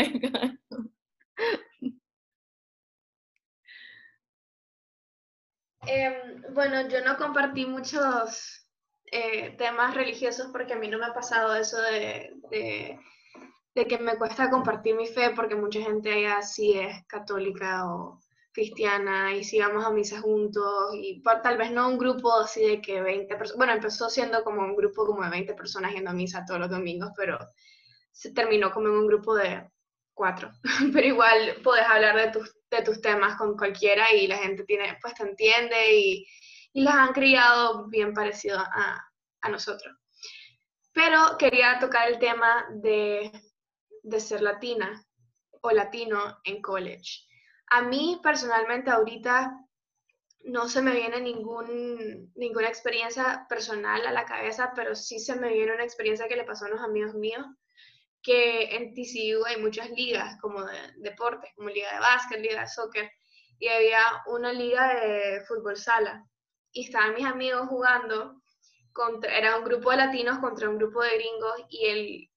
eh, 5.87 6.43
bueno, 6.53 6.89
yo 6.89 7.05
no 7.05 7.17
compartí 7.17 7.65
muchos 7.65 8.67
eh, 9.13 9.55
temas 9.57 9.95
religiosos 9.95 10.49
porque 10.51 10.73
a 10.73 10.79
mí 10.79 10.89
no 10.89 10.99
me 10.99 11.07
ha 11.07 11.15
pasado 11.15 11.55
eso 11.55 11.81
de, 11.81 12.35
de, 12.51 12.99
de, 13.77 13.87
que 13.87 13.99
me 13.99 14.17
cuesta 14.17 14.51
compartir 14.51 14.97
mi 14.97 15.07
fe 15.07 15.31
porque 15.31 15.55
mucha 15.55 15.81
gente 15.81 16.13
allá 16.13 16.43
sí 16.43 16.73
es 16.73 17.07
católica 17.07 17.87
o 17.87 18.21
cristiana 18.59 19.37
y 19.37 19.45
si 19.45 19.61
vamos 19.61 19.85
a 19.85 19.91
misa 19.91 20.21
juntos 20.21 20.93
y 20.95 21.23
tal 21.23 21.57
vez 21.57 21.71
no 21.71 21.88
un 21.88 21.97
grupo 21.97 22.41
así 22.41 22.67
de 22.67 22.81
que 22.83 23.00
20 23.00 23.37
personas, 23.37 23.57
bueno, 23.57 23.73
empezó 23.73 24.11
siendo 24.11 24.43
como 24.43 24.62
un 24.62 24.75
grupo 24.75 25.07
como 25.07 25.23
de 25.23 25.31
20 25.31 25.55
personas 25.55 25.93
yendo 25.93 26.11
a 26.11 26.12
misa 26.15 26.45
todos 26.45 26.59
los 26.59 26.71
domingos, 26.71 27.12
pero 27.17 27.38
se 28.11 28.33
terminó 28.33 28.73
como 28.73 28.88
en 28.88 28.95
un 28.95 29.07
grupo 29.07 29.37
de 29.37 29.71
cuatro, 30.12 30.50
pero 30.93 31.07
igual 31.07 31.61
puedes 31.62 31.87
hablar 31.87 32.17
de 32.17 32.33
tus, 32.33 32.53
de 32.69 32.83
tus 32.83 33.00
temas 33.00 33.37
con 33.37 33.57
cualquiera 33.57 34.12
y 34.12 34.27
la 34.27 34.38
gente 34.38 34.65
tiene, 34.65 34.99
pues 35.00 35.15
te 35.15 35.23
entiende 35.23 35.95
y, 35.95 36.27
y 36.73 36.83
las 36.83 36.95
han 36.97 37.12
criado 37.12 37.87
bien 37.87 38.12
parecido 38.12 38.59
a, 38.59 39.00
a 39.41 39.49
nosotros. 39.49 39.97
Pero 40.93 41.37
quería 41.38 41.79
tocar 41.79 42.09
el 42.09 42.19
tema 42.19 42.67
de, 42.73 43.31
de 44.03 44.19
ser 44.19 44.43
latina 44.43 45.00
o 45.61 45.71
latino 45.71 46.38
en 46.43 46.61
college. 46.61 47.27
A 47.71 47.83
mí 47.83 48.19
personalmente 48.23 48.91
ahorita 48.91 49.53
no 50.45 50.69
se 50.69 50.81
me 50.81 50.93
viene 50.93 51.21
ninguna 51.21 52.69
experiencia 52.69 53.47
personal 53.49 54.07
a 54.07 54.13
la 54.13 54.25
cabeza, 54.25 54.73
pero 54.75 54.95
sí 54.95 55.19
se 55.19 55.37
me 55.37 55.53
viene 55.53 55.75
una 55.75 55.85
experiencia 55.85 56.29
que 56.29 56.37
le 56.37 56.45
pasó 56.45 56.65
a 56.65 56.69
unos 56.69 56.83
amigos 56.83 57.15
míos, 57.15 57.45
que 58.23 58.75
en 58.77 58.95
TCU 58.95 59.45
hay 59.45 59.61
muchas 59.61 59.91
ligas 59.91 60.39
como 60.41 60.65
de 60.65 60.79
deportes, 60.97 61.51
como 61.55 61.69
liga 61.69 61.93
de 61.93 62.01
básquet, 62.01 62.41
liga 62.41 62.63
de 62.63 62.69
soccer, 62.69 63.11
y 63.59 63.69
había 63.69 64.03
una 64.27 64.53
liga 64.53 64.95
de 64.95 65.43
fútbol 65.47 65.77
sala. 65.77 66.25
Y 66.73 66.85
estaban 66.85 67.15
mis 67.15 67.27
amigos 67.27 67.69
jugando, 67.69 68.41
contra, 68.93 69.37
era 69.37 69.57
un 69.59 69.65
grupo 69.65 69.91
de 69.91 69.99
latinos 69.99 70.39
contra 70.39 70.69
un 70.69 70.79
grupo 70.79 71.03
de 71.03 71.17
gringos, 71.17 71.55
y 71.69 71.87
el 71.87 72.31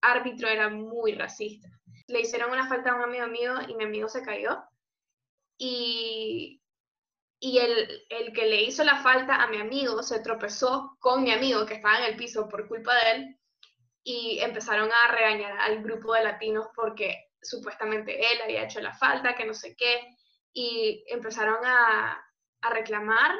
árbitro 0.00 0.48
era 0.48 0.68
muy 0.70 1.12
racista. 1.14 1.68
Le 2.06 2.20
hicieron 2.20 2.50
una 2.50 2.68
falta 2.68 2.90
a 2.90 2.96
un 2.96 3.02
amigo 3.02 3.26
mío 3.26 3.54
y 3.68 3.74
mi 3.74 3.84
amigo 3.84 4.08
se 4.08 4.22
cayó. 4.22 4.62
Y, 5.62 6.62
y 7.38 7.58
el, 7.58 8.06
el 8.08 8.32
que 8.32 8.46
le 8.46 8.62
hizo 8.62 8.82
la 8.82 9.02
falta 9.02 9.42
a 9.42 9.46
mi 9.48 9.58
amigo 9.58 10.02
se 10.02 10.20
tropezó 10.20 10.96
con 11.00 11.22
mi 11.22 11.32
amigo 11.32 11.66
que 11.66 11.74
estaba 11.74 11.98
en 11.98 12.04
el 12.04 12.16
piso 12.16 12.48
por 12.48 12.66
culpa 12.66 12.94
de 12.94 13.10
él 13.12 13.40
y 14.02 14.38
empezaron 14.40 14.90
a 14.90 15.12
regañar 15.12 15.58
al 15.58 15.82
grupo 15.82 16.14
de 16.14 16.24
latinos 16.24 16.68
porque 16.74 17.26
supuestamente 17.42 18.18
él 18.18 18.40
había 18.42 18.64
hecho 18.64 18.80
la 18.80 18.94
falta, 18.94 19.34
que 19.34 19.44
no 19.44 19.52
sé 19.52 19.76
qué, 19.76 20.16
y 20.54 21.04
empezaron 21.08 21.62
a, 21.62 22.24
a 22.62 22.70
reclamar 22.70 23.32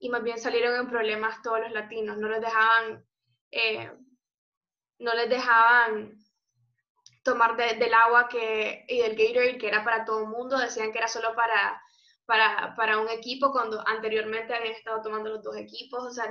y 0.00 0.08
más 0.08 0.24
bien 0.24 0.38
salieron 0.38 0.74
en 0.74 0.88
problemas 0.88 1.40
todos 1.42 1.60
los 1.60 1.70
latinos, 1.70 2.18
no 2.18 2.28
les 2.28 2.40
dejaban, 2.40 3.04
eh, 3.52 3.92
no 4.98 5.14
les 5.14 5.30
dejaban 5.30 6.18
tomar 7.28 7.56
del 7.56 7.94
agua 7.94 8.28
que, 8.28 8.84
y 8.88 9.00
del 9.00 9.16
Gatorade 9.16 9.58
que 9.58 9.68
era 9.68 9.84
para 9.84 10.04
todo 10.04 10.22
el 10.22 10.28
mundo, 10.28 10.58
decían 10.58 10.92
que 10.92 10.98
era 10.98 11.08
solo 11.08 11.34
para, 11.34 11.80
para, 12.26 12.74
para, 12.76 12.98
un 12.98 13.08
equipo 13.08 13.52
cuando 13.52 13.86
anteriormente 13.86 14.54
habían 14.54 14.74
estado 14.74 15.02
tomando 15.02 15.30
los 15.30 15.42
dos 15.42 15.56
equipos, 15.56 16.04
o 16.04 16.10
sea, 16.10 16.30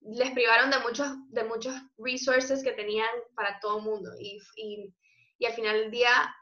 les 0.00 0.30
privaron 0.30 0.70
de 0.70 0.78
muchos, 0.78 1.08
de 1.30 1.44
muchos 1.44 1.74
resources 1.98 2.62
que 2.62 2.72
tenían 2.72 3.08
para 3.34 3.58
todo 3.60 3.78
el 3.78 3.84
mundo 3.84 4.10
y, 4.18 4.38
y, 4.56 4.94
y 5.38 5.46
al 5.46 5.54
final 5.54 5.76
del 5.76 5.90
día 5.90 6.34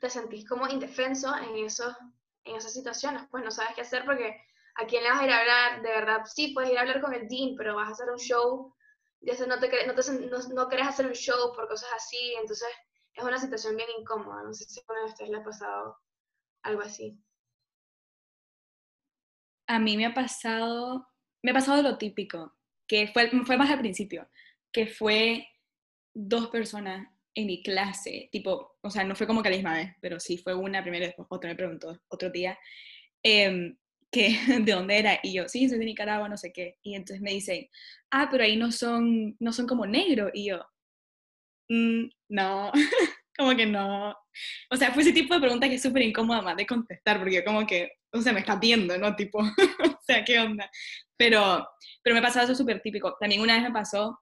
te 0.00 0.10
sentís 0.10 0.46
como 0.46 0.68
indefenso 0.68 1.34
en, 1.36 1.64
esos, 1.64 1.94
en 2.44 2.56
esas 2.56 2.72
situaciones, 2.72 3.22
pues 3.30 3.42
no 3.42 3.50
sabes 3.50 3.74
qué 3.74 3.80
hacer 3.80 4.04
porque 4.04 4.36
a 4.76 4.86
quién 4.86 5.02
le 5.02 5.10
vas 5.10 5.20
a 5.20 5.24
ir 5.24 5.30
a 5.32 5.40
hablar, 5.40 5.82
de 5.82 5.88
verdad, 5.88 6.24
sí, 6.26 6.52
puedes 6.54 6.70
ir 6.70 6.78
a 6.78 6.82
hablar 6.82 7.00
con 7.00 7.14
el 7.14 7.26
dean, 7.28 7.56
pero 7.56 7.74
vas 7.74 7.88
a 7.88 7.92
hacer 7.92 8.10
un 8.10 8.18
show, 8.18 8.72
y 9.20 9.30
eso 9.30 9.46
no, 9.46 9.58
te, 9.58 9.68
no, 9.86 9.94
te, 9.94 10.12
no, 10.12 10.38
no 10.54 10.68
querés 10.68 10.86
hacer 10.86 11.06
un 11.06 11.14
show 11.14 11.52
por 11.54 11.66
cosas 11.66 11.88
así, 11.96 12.34
entonces 12.40 12.68
es 13.18 13.24
una 13.24 13.38
situación 13.38 13.76
bien 13.76 13.88
incómoda. 13.98 14.42
No 14.44 14.54
sé 14.54 14.64
si 14.64 14.80
a 14.80 15.04
ustedes 15.04 15.30
le 15.30 15.38
ha 15.38 15.42
pasado 15.42 15.98
algo 16.62 16.82
así. 16.82 17.18
A 19.66 19.78
mí 19.78 19.96
me 19.96 20.06
ha 20.06 20.14
pasado, 20.14 21.08
me 21.42 21.50
ha 21.50 21.54
pasado 21.54 21.82
lo 21.82 21.98
típico, 21.98 22.54
que 22.86 23.08
fue, 23.08 23.28
fue 23.44 23.56
más 23.58 23.70
al 23.70 23.80
principio, 23.80 24.28
que 24.72 24.86
fue 24.86 25.46
dos 26.14 26.48
personas 26.48 27.08
en 27.34 27.46
mi 27.46 27.62
clase, 27.62 28.28
tipo, 28.32 28.78
o 28.80 28.90
sea, 28.90 29.04
no 29.04 29.14
fue 29.14 29.26
como 29.26 29.42
que 29.42 29.50
la 29.50 29.56
misma 29.56 29.74
vez, 29.74 29.90
pero 30.00 30.18
sí 30.18 30.38
fue 30.38 30.54
una 30.54 30.82
primera 30.82 31.04
y 31.04 31.08
después 31.08 31.28
otra 31.30 31.50
me 31.50 31.56
preguntó 31.56 32.00
otro 32.08 32.30
día, 32.30 32.58
eh, 33.22 33.76
que 34.10 34.28
de 34.64 34.72
dónde 34.72 34.98
era, 34.98 35.20
y 35.22 35.34
yo, 35.34 35.48
sí, 35.48 35.68
soy 35.68 35.78
de 35.78 35.84
Nicaragua, 35.84 36.28
no 36.28 36.36
sé 36.36 36.52
qué, 36.52 36.78
y 36.82 36.94
entonces 36.94 37.20
me 37.20 37.32
dicen, 37.32 37.68
ah, 38.10 38.28
pero 38.30 38.44
ahí 38.44 38.56
no 38.56 38.72
son, 38.72 39.36
no 39.38 39.52
son 39.52 39.66
como 39.66 39.86
negros, 39.86 40.30
y 40.32 40.46
yo, 40.46 40.64
Mm, 41.68 42.08
no, 42.30 42.72
como 43.38 43.56
que 43.56 43.66
no. 43.66 44.16
O 44.70 44.76
sea, 44.76 44.92
fue 44.92 45.02
ese 45.02 45.12
tipo 45.12 45.34
de 45.34 45.40
pregunta 45.40 45.68
que 45.68 45.76
es 45.76 45.82
súper 45.82 46.02
incómoda 46.02 46.42
más 46.42 46.56
de 46.56 46.66
contestar, 46.66 47.18
porque 47.18 47.44
como 47.44 47.66
que, 47.66 47.92
o 48.12 48.20
sea, 48.20 48.32
me 48.32 48.40
está 48.40 48.56
viendo, 48.56 48.96
¿no? 48.98 49.14
Tipo, 49.16 49.38
o 49.98 50.00
sea, 50.06 50.24
¿qué 50.24 50.38
onda? 50.40 50.70
Pero, 51.16 51.66
pero 52.02 52.16
me 52.16 52.22
pasaba 52.22 52.44
eso 52.44 52.54
súper 52.54 52.80
típico. 52.80 53.16
También 53.20 53.40
una 53.42 53.54
vez 53.54 53.62
me 53.62 53.72
pasó 53.72 54.20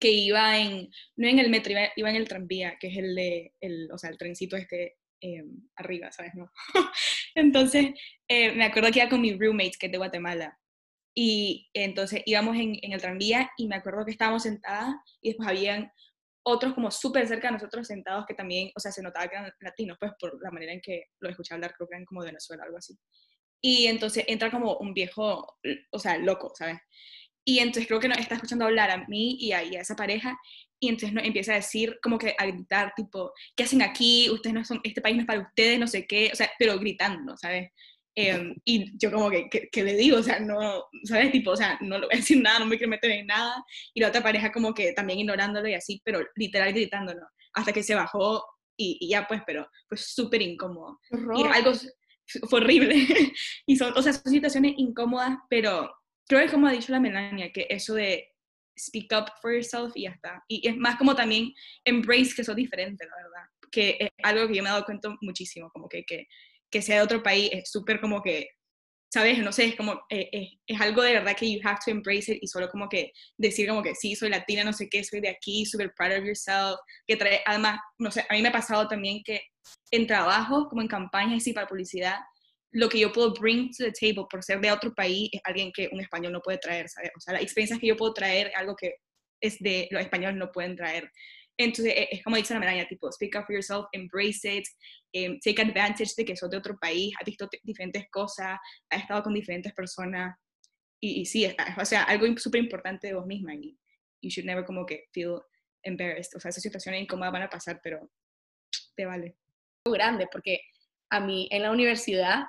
que 0.00 0.10
iba 0.10 0.58
en, 0.58 0.88
no 1.16 1.28
en 1.28 1.38
el 1.38 1.50
metro, 1.50 1.72
iba, 1.96 2.10
en 2.10 2.16
el 2.16 2.28
tranvía, 2.28 2.76
que 2.80 2.88
es 2.88 2.96
el 2.96 3.14
de, 3.14 3.52
el, 3.60 3.88
o 3.92 3.98
sea, 3.98 4.10
el 4.10 4.18
trencito 4.18 4.56
este 4.56 4.96
eh, 5.20 5.44
arriba, 5.76 6.10
¿sabes? 6.10 6.34
¿no? 6.34 6.50
entonces, 7.34 7.90
eh, 8.26 8.52
me 8.52 8.64
acuerdo 8.64 8.90
que 8.90 9.00
iba 9.00 9.10
con 9.10 9.20
mi 9.20 9.34
roommate, 9.34 9.76
que 9.78 9.86
es 9.86 9.92
de 9.92 9.98
Guatemala, 9.98 10.58
y 11.14 11.68
entonces 11.74 12.22
íbamos 12.24 12.56
en, 12.56 12.78
en, 12.82 12.92
el 12.92 13.00
tranvía 13.00 13.50
y 13.58 13.66
me 13.66 13.76
acuerdo 13.76 14.04
que 14.04 14.12
estábamos 14.12 14.44
sentadas 14.44 14.94
y 15.20 15.30
después 15.30 15.48
habían 15.48 15.92
otros 16.42 16.74
como 16.74 16.90
súper 16.90 17.26
cerca 17.28 17.48
de 17.48 17.54
nosotros 17.54 17.86
sentados 17.86 18.24
que 18.26 18.34
también, 18.34 18.70
o 18.74 18.80
sea, 18.80 18.92
se 18.92 19.02
notaba 19.02 19.28
que 19.28 19.36
eran 19.36 19.52
latinos, 19.60 19.96
pues 20.00 20.12
por 20.18 20.42
la 20.42 20.50
manera 20.50 20.72
en 20.72 20.80
que 20.80 21.04
lo 21.20 21.28
escuché 21.28 21.54
hablar, 21.54 21.74
creo 21.76 21.88
que 21.88 21.94
eran 21.94 22.04
como 22.04 22.22
de 22.22 22.28
Venezuela, 22.28 22.64
algo 22.64 22.78
así. 22.78 22.96
Y 23.62 23.86
entonces 23.86 24.24
entra 24.26 24.50
como 24.50 24.76
un 24.78 24.94
viejo, 24.94 25.58
o 25.90 25.98
sea, 25.98 26.18
loco, 26.18 26.52
¿sabes? 26.56 26.78
Y 27.44 27.58
entonces 27.58 27.86
creo 27.86 28.00
que 28.00 28.08
nos 28.08 28.18
está 28.18 28.34
escuchando 28.36 28.64
hablar 28.64 28.90
a 28.90 29.06
mí 29.08 29.36
y 29.40 29.52
a, 29.52 29.58
a 29.58 29.62
esa 29.62 29.96
pareja, 29.96 30.38
y 30.78 30.88
entonces 30.88 31.12
nos 31.12 31.24
empieza 31.24 31.52
a 31.52 31.56
decir, 31.56 31.98
como 32.02 32.18
que 32.18 32.34
a 32.38 32.46
gritar, 32.46 32.92
tipo, 32.96 33.32
¿qué 33.54 33.64
hacen 33.64 33.82
aquí? 33.82 34.30
Ustedes 34.30 34.54
no 34.54 34.64
son, 34.64 34.80
este 34.82 35.02
país 35.02 35.16
no 35.16 35.22
es 35.22 35.26
para 35.26 35.40
ustedes, 35.40 35.78
no 35.78 35.86
sé 35.86 36.06
qué, 36.06 36.30
o 36.32 36.36
sea, 36.36 36.50
pero 36.58 36.78
gritando, 36.78 37.36
¿sabes? 37.36 37.70
Em, 38.28 38.54
y 38.64 38.98
yo 38.98 39.10
como 39.10 39.30
que, 39.30 39.48
que, 39.48 39.82
le 39.82 39.94
digo, 39.94 40.18
o 40.18 40.22
sea, 40.22 40.40
no, 40.40 40.84
¿sabes? 41.04 41.32
Tipo, 41.32 41.52
o 41.52 41.56
sea, 41.56 41.78
no 41.80 41.98
le 41.98 42.06
voy 42.06 42.14
a 42.14 42.18
decir 42.18 42.40
nada, 42.42 42.58
no 42.58 42.66
me 42.66 42.76
quiero 42.76 42.90
meter 42.90 43.10
en 43.10 43.26
nada. 43.26 43.64
Y 43.94 44.00
la 44.00 44.08
otra 44.08 44.22
pareja 44.22 44.52
como 44.52 44.74
que 44.74 44.92
también 44.92 45.20
ignorándolo 45.20 45.68
y 45.68 45.74
así, 45.74 46.00
pero 46.04 46.20
literal 46.36 46.72
gritándolo. 46.72 47.26
Hasta 47.54 47.72
que 47.72 47.82
se 47.82 47.94
bajó 47.94 48.44
y, 48.76 48.98
y 49.00 49.08
ya 49.08 49.26
pues, 49.26 49.42
pero 49.46 49.68
fue 49.88 49.98
súper 49.98 50.42
incómodo. 50.42 51.00
Y 51.36 51.44
algo 51.44 51.72
fue 52.48 52.60
horrible. 52.60 52.94
y 53.66 53.76
son, 53.76 53.92
o 53.96 54.02
sea, 54.02 54.12
son 54.12 54.32
situaciones 54.32 54.74
incómodas, 54.76 55.38
pero 55.48 55.92
creo 56.28 56.42
que 56.42 56.52
como 56.52 56.66
ha 56.66 56.72
dicho 56.72 56.92
la 56.92 57.00
Melania, 57.00 57.50
que 57.52 57.66
eso 57.68 57.94
de 57.94 58.28
speak 58.78 59.12
up 59.12 59.32
for 59.40 59.52
yourself 59.52 59.92
y 59.94 60.02
ya 60.02 60.10
está. 60.10 60.42
Y 60.48 60.66
es 60.66 60.76
más 60.76 60.96
como 60.96 61.14
también 61.14 61.52
embrace 61.84 62.34
que 62.34 62.44
son 62.44 62.56
diferentes, 62.56 63.06
la 63.08 63.16
verdad. 63.16 63.50
Que 63.70 63.96
es 64.00 64.10
algo 64.22 64.48
que 64.48 64.56
yo 64.56 64.62
me 64.62 64.68
he 64.68 64.72
dado 64.72 64.84
cuenta 64.84 65.14
muchísimo, 65.20 65.70
como 65.70 65.88
que, 65.88 66.04
que 66.04 66.26
que 66.70 66.82
sea 66.82 66.96
de 66.96 67.02
otro 67.02 67.22
país 67.22 67.50
es 67.52 67.70
súper 67.70 68.00
como 68.00 68.22
que, 68.22 68.48
¿sabes? 69.12 69.38
No 69.38 69.52
sé, 69.52 69.66
es 69.66 69.76
como, 69.76 70.00
eh, 70.10 70.58
es 70.66 70.80
algo 70.80 71.02
de 71.02 71.14
verdad 71.14 71.36
que 71.36 71.52
you 71.52 71.60
have 71.64 71.78
to 71.84 71.90
embrace 71.90 72.32
it 72.32 72.38
y 72.42 72.46
solo 72.46 72.68
como 72.70 72.88
que 72.88 73.12
decir 73.36 73.68
como 73.68 73.82
que 73.82 73.94
sí, 73.94 74.14
soy 74.14 74.30
latina, 74.30 74.64
no 74.64 74.72
sé 74.72 74.88
qué, 74.88 75.02
soy 75.04 75.20
de 75.20 75.30
aquí, 75.30 75.66
super 75.66 75.92
proud 75.96 76.18
of 76.18 76.24
yourself, 76.24 76.78
que 77.06 77.16
trae, 77.16 77.40
además, 77.46 77.80
no 77.98 78.10
sé, 78.10 78.24
a 78.28 78.34
mí 78.34 78.42
me 78.42 78.48
ha 78.48 78.52
pasado 78.52 78.86
también 78.88 79.22
que 79.24 79.42
en 79.90 80.06
trabajo, 80.06 80.68
como 80.68 80.82
en 80.82 80.88
campañas 80.88 81.46
y 81.46 81.52
para 81.52 81.66
publicidad, 81.66 82.18
lo 82.72 82.88
que 82.88 83.00
yo 83.00 83.12
puedo 83.12 83.34
bring 83.34 83.70
to 83.70 83.84
the 83.84 83.92
table 83.92 84.26
por 84.30 84.44
ser 84.44 84.60
de 84.60 84.70
otro 84.70 84.94
país 84.94 85.28
es 85.32 85.40
alguien 85.44 85.72
que 85.72 85.88
un 85.92 86.00
español 86.00 86.32
no 86.32 86.40
puede 86.40 86.58
traer, 86.58 86.88
¿sabes? 86.88 87.10
O 87.16 87.20
sea, 87.20 87.34
las 87.34 87.42
experiencias 87.42 87.80
que 87.80 87.88
yo 87.88 87.96
puedo 87.96 88.14
traer 88.14 88.48
es 88.48 88.56
algo 88.56 88.76
que 88.76 88.94
es 89.40 89.58
de 89.58 89.88
los 89.90 90.02
españoles 90.02 90.36
no 90.36 90.52
pueden 90.52 90.76
traer. 90.76 91.10
Entonces, 91.62 91.92
e, 91.94 92.08
es 92.10 92.24
como 92.24 92.36
dice 92.36 92.54
la 92.54 92.60
medalla, 92.60 92.88
tipo, 92.88 93.10
speak 93.12 93.36
up 93.36 93.44
for 93.44 93.54
yourself, 93.54 93.86
embrace 93.92 94.44
it, 94.44 94.64
um, 95.14 95.38
take 95.40 95.60
advantage 95.60 96.14
de 96.16 96.24
que 96.24 96.34
sos 96.36 96.50
de 96.50 96.56
otro 96.56 96.78
país, 96.78 97.12
has 97.20 97.26
visto 97.26 97.48
diferentes 97.62 98.08
cosas, 98.10 98.58
has 98.88 99.02
estado 99.02 99.22
con 99.22 99.34
diferentes 99.34 99.72
personas. 99.74 100.36
Y, 101.02 101.20
y 101.20 101.26
sí, 101.26 101.44
es, 101.44 101.54
o 101.78 101.84
sea, 101.84 102.04
algo 102.04 102.26
súper 102.38 102.62
importante 102.62 103.08
de 103.08 103.14
vos 103.14 103.26
misma. 103.26 103.54
Y 103.54 103.78
you 104.22 104.30
should 104.30 104.46
never 104.46 104.64
como 104.64 104.86
que 104.86 105.04
feel 105.12 105.40
embarrassed. 105.82 106.34
O 106.34 106.40
sea, 106.40 106.48
esas 106.48 106.62
situaciones 106.62 107.02
incómodas 107.02 107.32
van 107.32 107.42
a 107.42 107.50
pasar, 107.50 107.80
pero 107.82 108.10
te 108.96 109.04
vale. 109.04 109.36
Grande, 109.84 110.28
porque 110.30 110.60
a 111.10 111.20
mí 111.20 111.48
en 111.50 111.62
la 111.62 111.70
universidad 111.70 112.44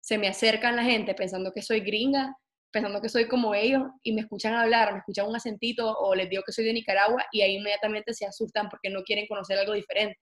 se 0.00 0.16
me 0.16 0.28
acercan 0.28 0.76
la 0.76 0.84
gente 0.84 1.14
pensando 1.14 1.52
que 1.52 1.62
soy 1.62 1.80
gringa 1.80 2.34
pensando 2.78 3.02
que 3.02 3.08
soy 3.08 3.26
como 3.26 3.56
ellos 3.56 3.82
y 4.04 4.12
me 4.12 4.20
escuchan 4.20 4.54
hablar, 4.54 4.92
me 4.92 4.98
escuchan 5.00 5.26
un 5.26 5.34
acentito 5.34 5.90
o 5.98 6.14
les 6.14 6.30
digo 6.30 6.44
que 6.46 6.52
soy 6.52 6.64
de 6.64 6.72
Nicaragua 6.72 7.24
y 7.32 7.42
ahí 7.42 7.56
inmediatamente 7.56 8.14
se 8.14 8.24
asustan 8.24 8.68
porque 8.68 8.88
no 8.88 9.02
quieren 9.02 9.26
conocer 9.26 9.58
algo 9.58 9.72
diferente. 9.72 10.16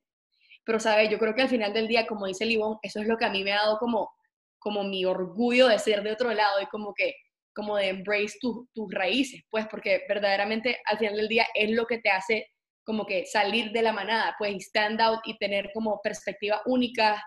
Pero, 0.65 0.81
¿sabes? 0.81 1.11
Yo 1.11 1.19
creo 1.19 1.35
que 1.35 1.43
al 1.43 1.51
final 1.51 1.75
del 1.75 1.87
día, 1.87 2.07
como 2.07 2.25
dice 2.25 2.47
Libón, 2.47 2.79
eso 2.83 3.01
es 3.01 3.07
lo 3.07 3.19
que 3.19 3.27
a 3.27 3.31
mí 3.31 3.45
me 3.45 3.53
ha 3.53 3.57
dado 3.57 3.77
como, 3.79 4.11
como 4.59 4.85
mi 4.85 5.05
orgullo 5.05 5.69
de 5.69 5.79
ser 5.79 6.03
de 6.03 6.13
otro 6.13 6.33
lado 6.33 6.63
y 6.63 6.67
como 6.67 6.95
que 6.95 7.15
como 7.55 7.77
de 7.77 7.89
embrace 7.89 8.39
tus 8.41 8.67
raíces, 8.91 9.43
pues 9.51 9.67
porque 9.71 10.03
verdaderamente 10.09 10.79
al 10.85 10.99
final 10.99 11.17
del 11.17 11.29
día 11.29 11.47
es 11.55 11.71
lo 11.71 11.87
que 11.87 11.99
te 11.99 12.11
hace 12.11 12.51
como 12.85 13.07
que 13.07 13.27
salir 13.27 13.71
de 13.73 13.83
la 13.83 13.93
manada, 13.93 14.35
pues 14.39 14.55
stand 14.67 15.01
out 15.01 15.21
y 15.25 15.39
tener 15.39 15.71
como 15.75 16.01
perspectiva 16.03 16.61
única 16.67 17.23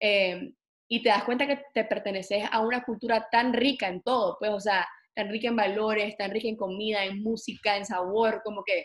eh, 0.00 0.50
y 0.88 1.02
te 1.02 1.10
das 1.10 1.24
cuenta 1.24 1.46
que 1.46 1.62
te 1.74 1.84
perteneces 1.84 2.44
a 2.50 2.60
una 2.60 2.84
cultura 2.84 3.28
tan 3.30 3.52
rica 3.52 3.88
en 3.88 4.02
todo, 4.02 4.36
pues, 4.38 4.50
o 4.52 4.60
sea, 4.60 4.86
tan 5.14 5.28
rica 5.30 5.48
en 5.48 5.56
valores, 5.56 6.16
tan 6.16 6.30
rica 6.30 6.48
en 6.48 6.56
comida, 6.56 7.04
en 7.04 7.22
música, 7.22 7.76
en 7.76 7.86
sabor, 7.86 8.40
como 8.44 8.64
que, 8.64 8.84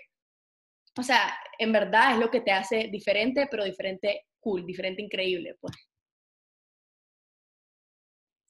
o 0.98 1.04
sea, 1.04 1.34
en 1.60 1.72
verdad 1.72 2.14
es 2.14 2.20
lo 2.20 2.32
que 2.32 2.42
te 2.42 2.52
hace 2.52 2.88
diferente, 2.92 3.48
pero 3.50 3.64
diferente 3.64 4.26
cool, 4.40 4.66
diferente 4.66 5.02
increíble, 5.02 5.56
pues. 5.62 5.74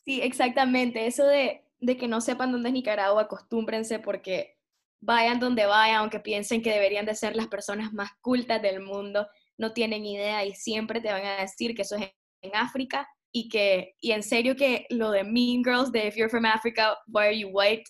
Sí, 0.06 0.22
exactamente. 0.22 1.08
Eso 1.08 1.26
de, 1.26 1.64
de 1.80 1.98
que 1.98 2.08
no 2.08 2.22
sepan 2.22 2.52
dónde 2.52 2.70
es 2.70 2.74
Nicaragua, 2.74 3.24
acostúmbrense 3.24 4.00
porque 4.00 4.58
vayan 5.02 5.40
donde 5.40 5.66
vayan, 5.66 5.98
aunque 5.98 6.20
piensen 6.20 6.62
que 6.62 6.72
deberían 6.72 7.06
de 7.06 7.16
ser 7.16 7.36
las 7.36 7.48
personas 7.48 7.94
más 7.94 8.12
cultas 8.22 8.62
del 8.62 8.82
mundo, 8.82 9.28
no 9.58 9.74
tienen 9.74 10.06
idea 10.06 10.46
y 10.46 10.54
siempre 10.56 11.00
te 11.02 11.12
van 11.12 11.26
a 11.26 11.38
decir 11.42 11.76
que 11.76 11.84
eso 11.84 11.96
es 11.96 12.12
en 12.42 12.56
África 12.56 13.08
y 13.34 13.50
que, 13.50 13.96
y 14.00 14.12
en 14.12 14.22
serio 14.22 14.56
que 14.56 14.86
lo 14.90 15.10
de 15.12 15.24
Mean 15.24 15.64
Girls, 15.64 15.92
de 15.92 16.08
If 16.08 16.16
You're 16.16 16.30
From 16.30 16.46
Africa, 16.46 16.98
Why 17.08 17.24
Are 17.26 17.38
You 17.38 17.50
White, 17.50 17.84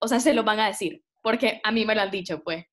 o 0.00 0.08
sea, 0.08 0.18
se 0.18 0.32
lo 0.32 0.42
van 0.42 0.58
a 0.58 0.68
decir, 0.68 1.04
porque 1.22 1.60
a 1.62 1.70
mí 1.70 1.84
me 1.84 1.94
lo 1.94 2.00
han 2.00 2.10
dicho, 2.10 2.42
pues. 2.42 2.64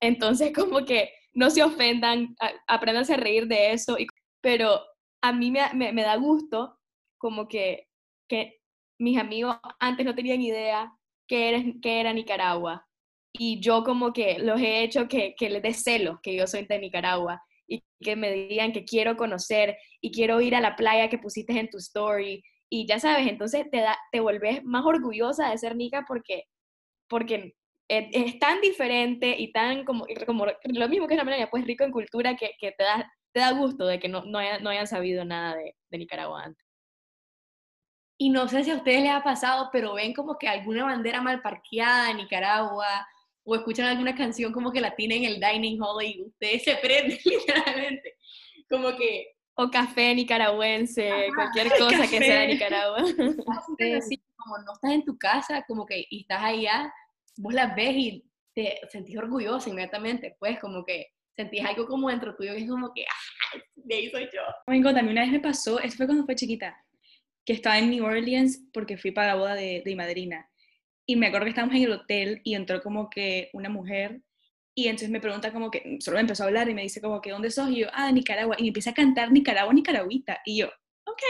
Entonces, 0.00 0.52
como 0.54 0.84
que 0.84 1.12
no 1.34 1.50
se 1.50 1.62
ofendan, 1.62 2.36
aprendan 2.68 3.04
a 3.10 3.16
reír 3.16 3.46
de 3.48 3.72
eso, 3.72 3.98
y, 3.98 4.06
pero 4.40 4.80
a 5.22 5.32
mí 5.32 5.50
me, 5.50 5.60
me, 5.74 5.92
me 5.92 6.02
da 6.02 6.16
gusto 6.16 6.78
como 7.18 7.48
que, 7.48 7.88
que 8.28 8.60
mis 8.98 9.18
amigos 9.18 9.56
antes 9.80 10.06
no 10.06 10.14
tenían 10.14 10.40
idea 10.40 10.92
qué 11.26 11.48
era, 11.48 11.62
qué 11.82 12.00
era 12.00 12.12
Nicaragua. 12.12 12.86
Y 13.32 13.60
yo 13.60 13.84
como 13.84 14.12
que 14.12 14.38
los 14.38 14.60
he 14.60 14.82
hecho 14.82 15.08
que, 15.08 15.34
que 15.36 15.50
les 15.50 15.62
dé 15.62 15.74
celos 15.74 16.18
que 16.22 16.34
yo 16.34 16.46
soy 16.46 16.64
de 16.66 16.78
Nicaragua 16.78 17.42
y 17.70 17.84
que 18.00 18.16
me 18.16 18.32
digan 18.32 18.72
que 18.72 18.84
quiero 18.84 19.16
conocer 19.16 19.78
y 20.00 20.10
quiero 20.10 20.40
ir 20.40 20.56
a 20.56 20.60
la 20.60 20.74
playa 20.74 21.08
que 21.08 21.18
pusiste 21.18 21.58
en 21.58 21.70
tu 21.70 21.78
story. 21.78 22.42
Y 22.68 22.86
ya 22.86 22.98
sabes, 22.98 23.28
entonces 23.28 23.70
te, 23.70 23.78
da, 23.78 23.96
te 24.10 24.20
vuelves 24.20 24.62
más 24.64 24.84
orgullosa 24.84 25.50
de 25.50 25.58
ser 25.58 25.76
nica 25.76 26.04
porque, 26.06 26.44
porque 27.08 27.54
es, 27.88 28.38
tan 28.40 28.60
diferente 28.60 29.36
y 29.38 29.52
tan 29.52 29.84
como, 29.84 30.04
como 30.26 30.46
lo 30.64 30.88
mismo 30.88 31.06
que 31.06 31.14
es 31.14 31.18
la 31.18 31.24
Melania, 31.24 31.50
pues 31.50 31.64
rico 31.64 31.84
en 31.84 31.92
cultura 31.92 32.36
que, 32.36 32.52
que 32.58 32.72
te, 32.72 32.82
da, 32.82 33.10
te 33.32 33.40
da 33.40 33.52
gusto 33.52 33.86
de 33.86 34.00
que 34.00 34.08
no, 34.08 34.24
no, 34.24 34.38
hayan, 34.38 34.62
no 34.64 34.70
hayan 34.70 34.88
sabido 34.88 35.24
nada 35.24 35.56
de, 35.56 35.76
de 35.90 35.98
Nicaragua 35.98 36.42
antes. 36.44 36.66
Y 38.18 38.30
no 38.30 38.48
sé 38.48 38.64
si 38.64 38.70
a 38.70 38.76
ustedes 38.76 39.02
les 39.02 39.12
ha 39.12 39.22
pasado, 39.22 39.70
pero 39.72 39.94
ven 39.94 40.12
como 40.12 40.36
que 40.36 40.48
alguna 40.48 40.84
bandera 40.84 41.22
mal 41.22 41.40
parqueada 41.40 42.10
en 42.10 42.18
Nicaragua 42.18 43.06
o 43.50 43.56
escuchan 43.56 43.86
alguna 43.86 44.14
canción 44.14 44.52
como 44.52 44.70
que 44.70 44.80
la 44.80 44.94
tienen 44.94 45.24
en 45.24 45.32
el 45.32 45.40
dining 45.40 45.82
hall 45.82 46.04
y 46.04 46.22
ustedes 46.22 46.62
se 46.62 46.76
prenden 46.76 47.18
literalmente. 47.24 48.14
Como 48.68 48.96
que... 48.96 49.34
O 49.54 49.68
café 49.68 50.14
nicaragüense, 50.14 51.28
cualquier 51.34 51.68
cosa 51.76 52.08
que 52.08 52.18
sea 52.18 52.42
de 52.42 52.46
Nicaragua. 52.46 52.98
Así, 53.98 54.22
como 54.36 54.58
no 54.58 54.72
estás 54.72 54.92
en 54.92 55.04
tu 55.04 55.18
casa, 55.18 55.64
como 55.66 55.84
que 55.84 56.06
y 56.08 56.20
estás 56.20 56.44
allá, 56.44 56.94
vos 57.38 57.52
las 57.52 57.74
ves 57.74 57.96
y 57.96 58.24
te 58.54 58.78
sentís 58.88 59.16
orgullosa 59.16 59.68
inmediatamente, 59.68 60.36
pues 60.38 60.60
como 60.60 60.84
que 60.84 61.08
sentís 61.34 61.64
algo 61.64 61.86
como 61.86 62.08
dentro 62.08 62.36
tuyo 62.36 62.52
que 62.52 62.62
es 62.62 62.70
como 62.70 62.92
que, 62.94 63.02
¡ah! 63.02 63.58
De 63.74 63.96
ahí 63.96 64.10
soy 64.10 64.28
yo. 64.32 64.42
también 64.64 65.08
una 65.08 65.22
vez 65.22 65.32
me 65.32 65.40
pasó, 65.40 65.80
eso 65.80 65.96
fue 65.96 66.06
cuando 66.06 66.24
fue 66.24 66.36
chiquita, 66.36 66.80
que 67.44 67.54
estaba 67.54 67.80
en 67.80 67.90
New 67.90 68.04
Orleans 68.04 68.62
porque 68.72 68.96
fui 68.96 69.10
para 69.10 69.28
la 69.28 69.34
boda 69.34 69.54
de, 69.56 69.82
de 69.84 69.90
mi 69.90 69.96
madrina. 69.96 70.49
Y 71.10 71.16
me 71.16 71.26
acuerdo 71.26 71.46
que 71.46 71.50
estábamos 71.50 71.74
en 71.74 71.82
el 71.82 71.92
hotel 71.92 72.40
y 72.44 72.54
entró 72.54 72.80
como 72.80 73.10
que 73.10 73.50
una 73.52 73.68
mujer 73.68 74.20
y 74.76 74.86
entonces 74.86 75.10
me 75.10 75.20
pregunta 75.20 75.52
como 75.52 75.68
que, 75.68 75.96
solo 75.98 76.14
me 76.14 76.20
empezó 76.20 76.44
a 76.44 76.46
hablar 76.46 76.68
y 76.68 76.74
me 76.74 76.82
dice 76.82 77.00
como 77.00 77.20
que, 77.20 77.30
¿dónde 77.30 77.50
sos? 77.50 77.68
Y 77.68 77.80
yo, 77.80 77.88
ah, 77.92 78.12
Nicaragua. 78.12 78.54
Y 78.56 78.62
me 78.62 78.68
empieza 78.68 78.90
a 78.90 78.94
cantar 78.94 79.32
Nicaragua, 79.32 79.74
Nicaragüita. 79.74 80.40
Y 80.44 80.58
yo, 80.58 80.68
ok, 81.04 81.22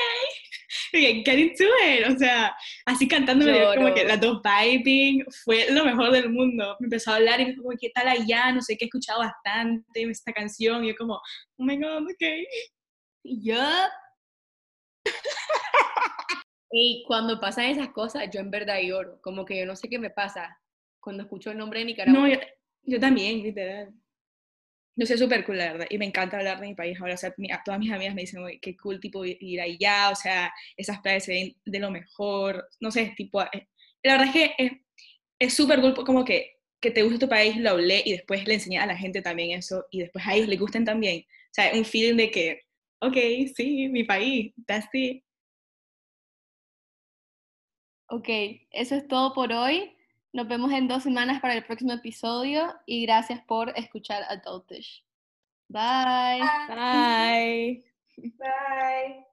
get 0.93 1.39
into 1.39 1.65
it. 1.65 2.15
O 2.15 2.19
sea, 2.19 2.55
así 2.85 3.09
cantándome 3.09 3.75
como 3.75 3.95
que 3.95 4.05
las 4.05 4.21
dos 4.21 4.43
vibing, 4.43 5.25
fue 5.45 5.71
lo 5.71 5.87
mejor 5.87 6.11
del 6.11 6.29
mundo. 6.29 6.77
Me 6.79 6.85
empezó 6.85 7.13
a 7.13 7.17
hablar 7.17 7.41
y 7.41 7.45
me 7.45 7.51
dijo 7.53 7.63
como, 7.63 7.79
¿qué 7.81 7.89
tal 7.89 8.07
allá? 8.07 8.53
No 8.53 8.61
sé 8.61 8.77
qué, 8.77 8.85
he 8.85 8.89
escuchado 8.89 9.21
bastante 9.21 10.03
esta 10.03 10.35
canción. 10.35 10.85
Y 10.85 10.89
yo 10.89 10.95
como, 10.95 11.15
oh 11.15 11.65
my 11.65 11.79
god, 11.79 12.03
ok. 12.03 12.23
Y 13.25 13.49
yo, 13.49 13.57
y 16.71 17.05
cuando 17.07 17.41
pasan 17.41 17.67
esas 17.67 17.89
cosas, 17.91 18.29
yo 18.33 18.41
en 18.41 18.51
verdad 18.51 18.81
lloro. 18.81 19.21
Como 19.23 19.45
que 19.45 19.59
yo 19.59 19.67
no 19.67 19.77
sé 19.77 19.89
qué 19.89 19.99
me 19.99 20.11
pasa 20.11 20.59
cuando 21.01 21.25
escucho 21.25 21.51
el 21.51 21.59
nombre 21.59 21.81
de 21.81 21.87
Nicaragua. 21.87 22.29
No, 22.29 22.41
yo, 22.85 23.01
también, 23.01 23.43
literal. 23.43 23.93
Yo 24.97 25.07
soy 25.07 25.19
súper 25.19 25.45
cool, 25.45 25.59
la 25.59 25.73
verdad, 25.73 25.87
y 25.89 25.99
me 25.99 26.05
encanta 26.05 26.37
hablar 26.37 26.61
de 26.61 26.67
mi 26.67 26.75
país 26.75 27.01
ahora. 27.01 27.15
O 27.15 27.17
sea, 27.17 27.35
todas 27.65 27.81
mis 27.81 27.91
amigas 27.91 28.15
me 28.15 28.23
dicen, 28.23 28.45
qué 28.61 28.77
cool, 28.77 29.01
tipo, 29.01 29.25
ir 29.25 29.61
allá, 29.61 30.11
o 30.11 30.15
sea, 30.15 30.53
esas 30.77 31.01
playas 31.01 31.25
se 31.25 31.33
ven 31.33 31.57
de 31.65 31.79
lo 31.79 31.91
mejor, 31.91 32.69
no 32.81 32.91
sé, 32.91 33.15
tipo, 33.17 33.41
eh, 33.43 33.69
la 34.03 34.13
verdad 34.19 34.29
es 34.35 34.51
que 34.57 34.83
es 35.39 35.55
súper 35.55 35.81
cool 35.81 35.95
como 35.95 36.25
que, 36.25 36.59
que 36.81 36.91
te 36.91 37.03
guste 37.03 37.19
tu 37.19 37.29
país, 37.29 37.57
lo 37.57 37.71
hablé 37.71 38.03
y 38.05 38.13
después 38.13 38.47
le 38.47 38.55
enseñé 38.55 38.79
a 38.79 38.87
la 38.87 38.97
gente 38.97 39.23
también 39.23 39.59
eso, 39.59 39.87
y 39.91 40.01
después 40.01 40.27
a 40.27 40.35
ellos 40.35 40.49
les 40.49 40.59
gusten 40.59 40.85
también. 40.85 41.21
O 41.23 41.53
sea, 41.53 41.73
un 41.75 41.85
feeling 41.85 42.17
de 42.17 42.31
que, 42.31 42.61
ok, 43.01 43.17
sí, 43.57 43.89
mi 43.89 44.05
país, 44.05 44.53
that's 44.67 44.89
it. 44.93 45.23
Ok, 48.13 48.29
eso 48.73 48.97
es 48.97 49.07
todo 49.07 49.33
por 49.35 49.53
hoy. 49.53 49.97
Nos 50.33 50.49
vemos 50.49 50.73
en 50.73 50.89
dos 50.89 51.05
semanas 51.05 51.41
para 51.41 51.55
el 51.55 51.65
próximo 51.65 51.93
episodio 51.93 52.75
y 52.85 53.03
gracias 53.07 53.41
por 53.43 53.69
escuchar 53.79 54.25
Adultish. 54.29 55.05
Bye. 55.69 56.43
Bye. 56.69 57.85
Bye. 58.37 59.25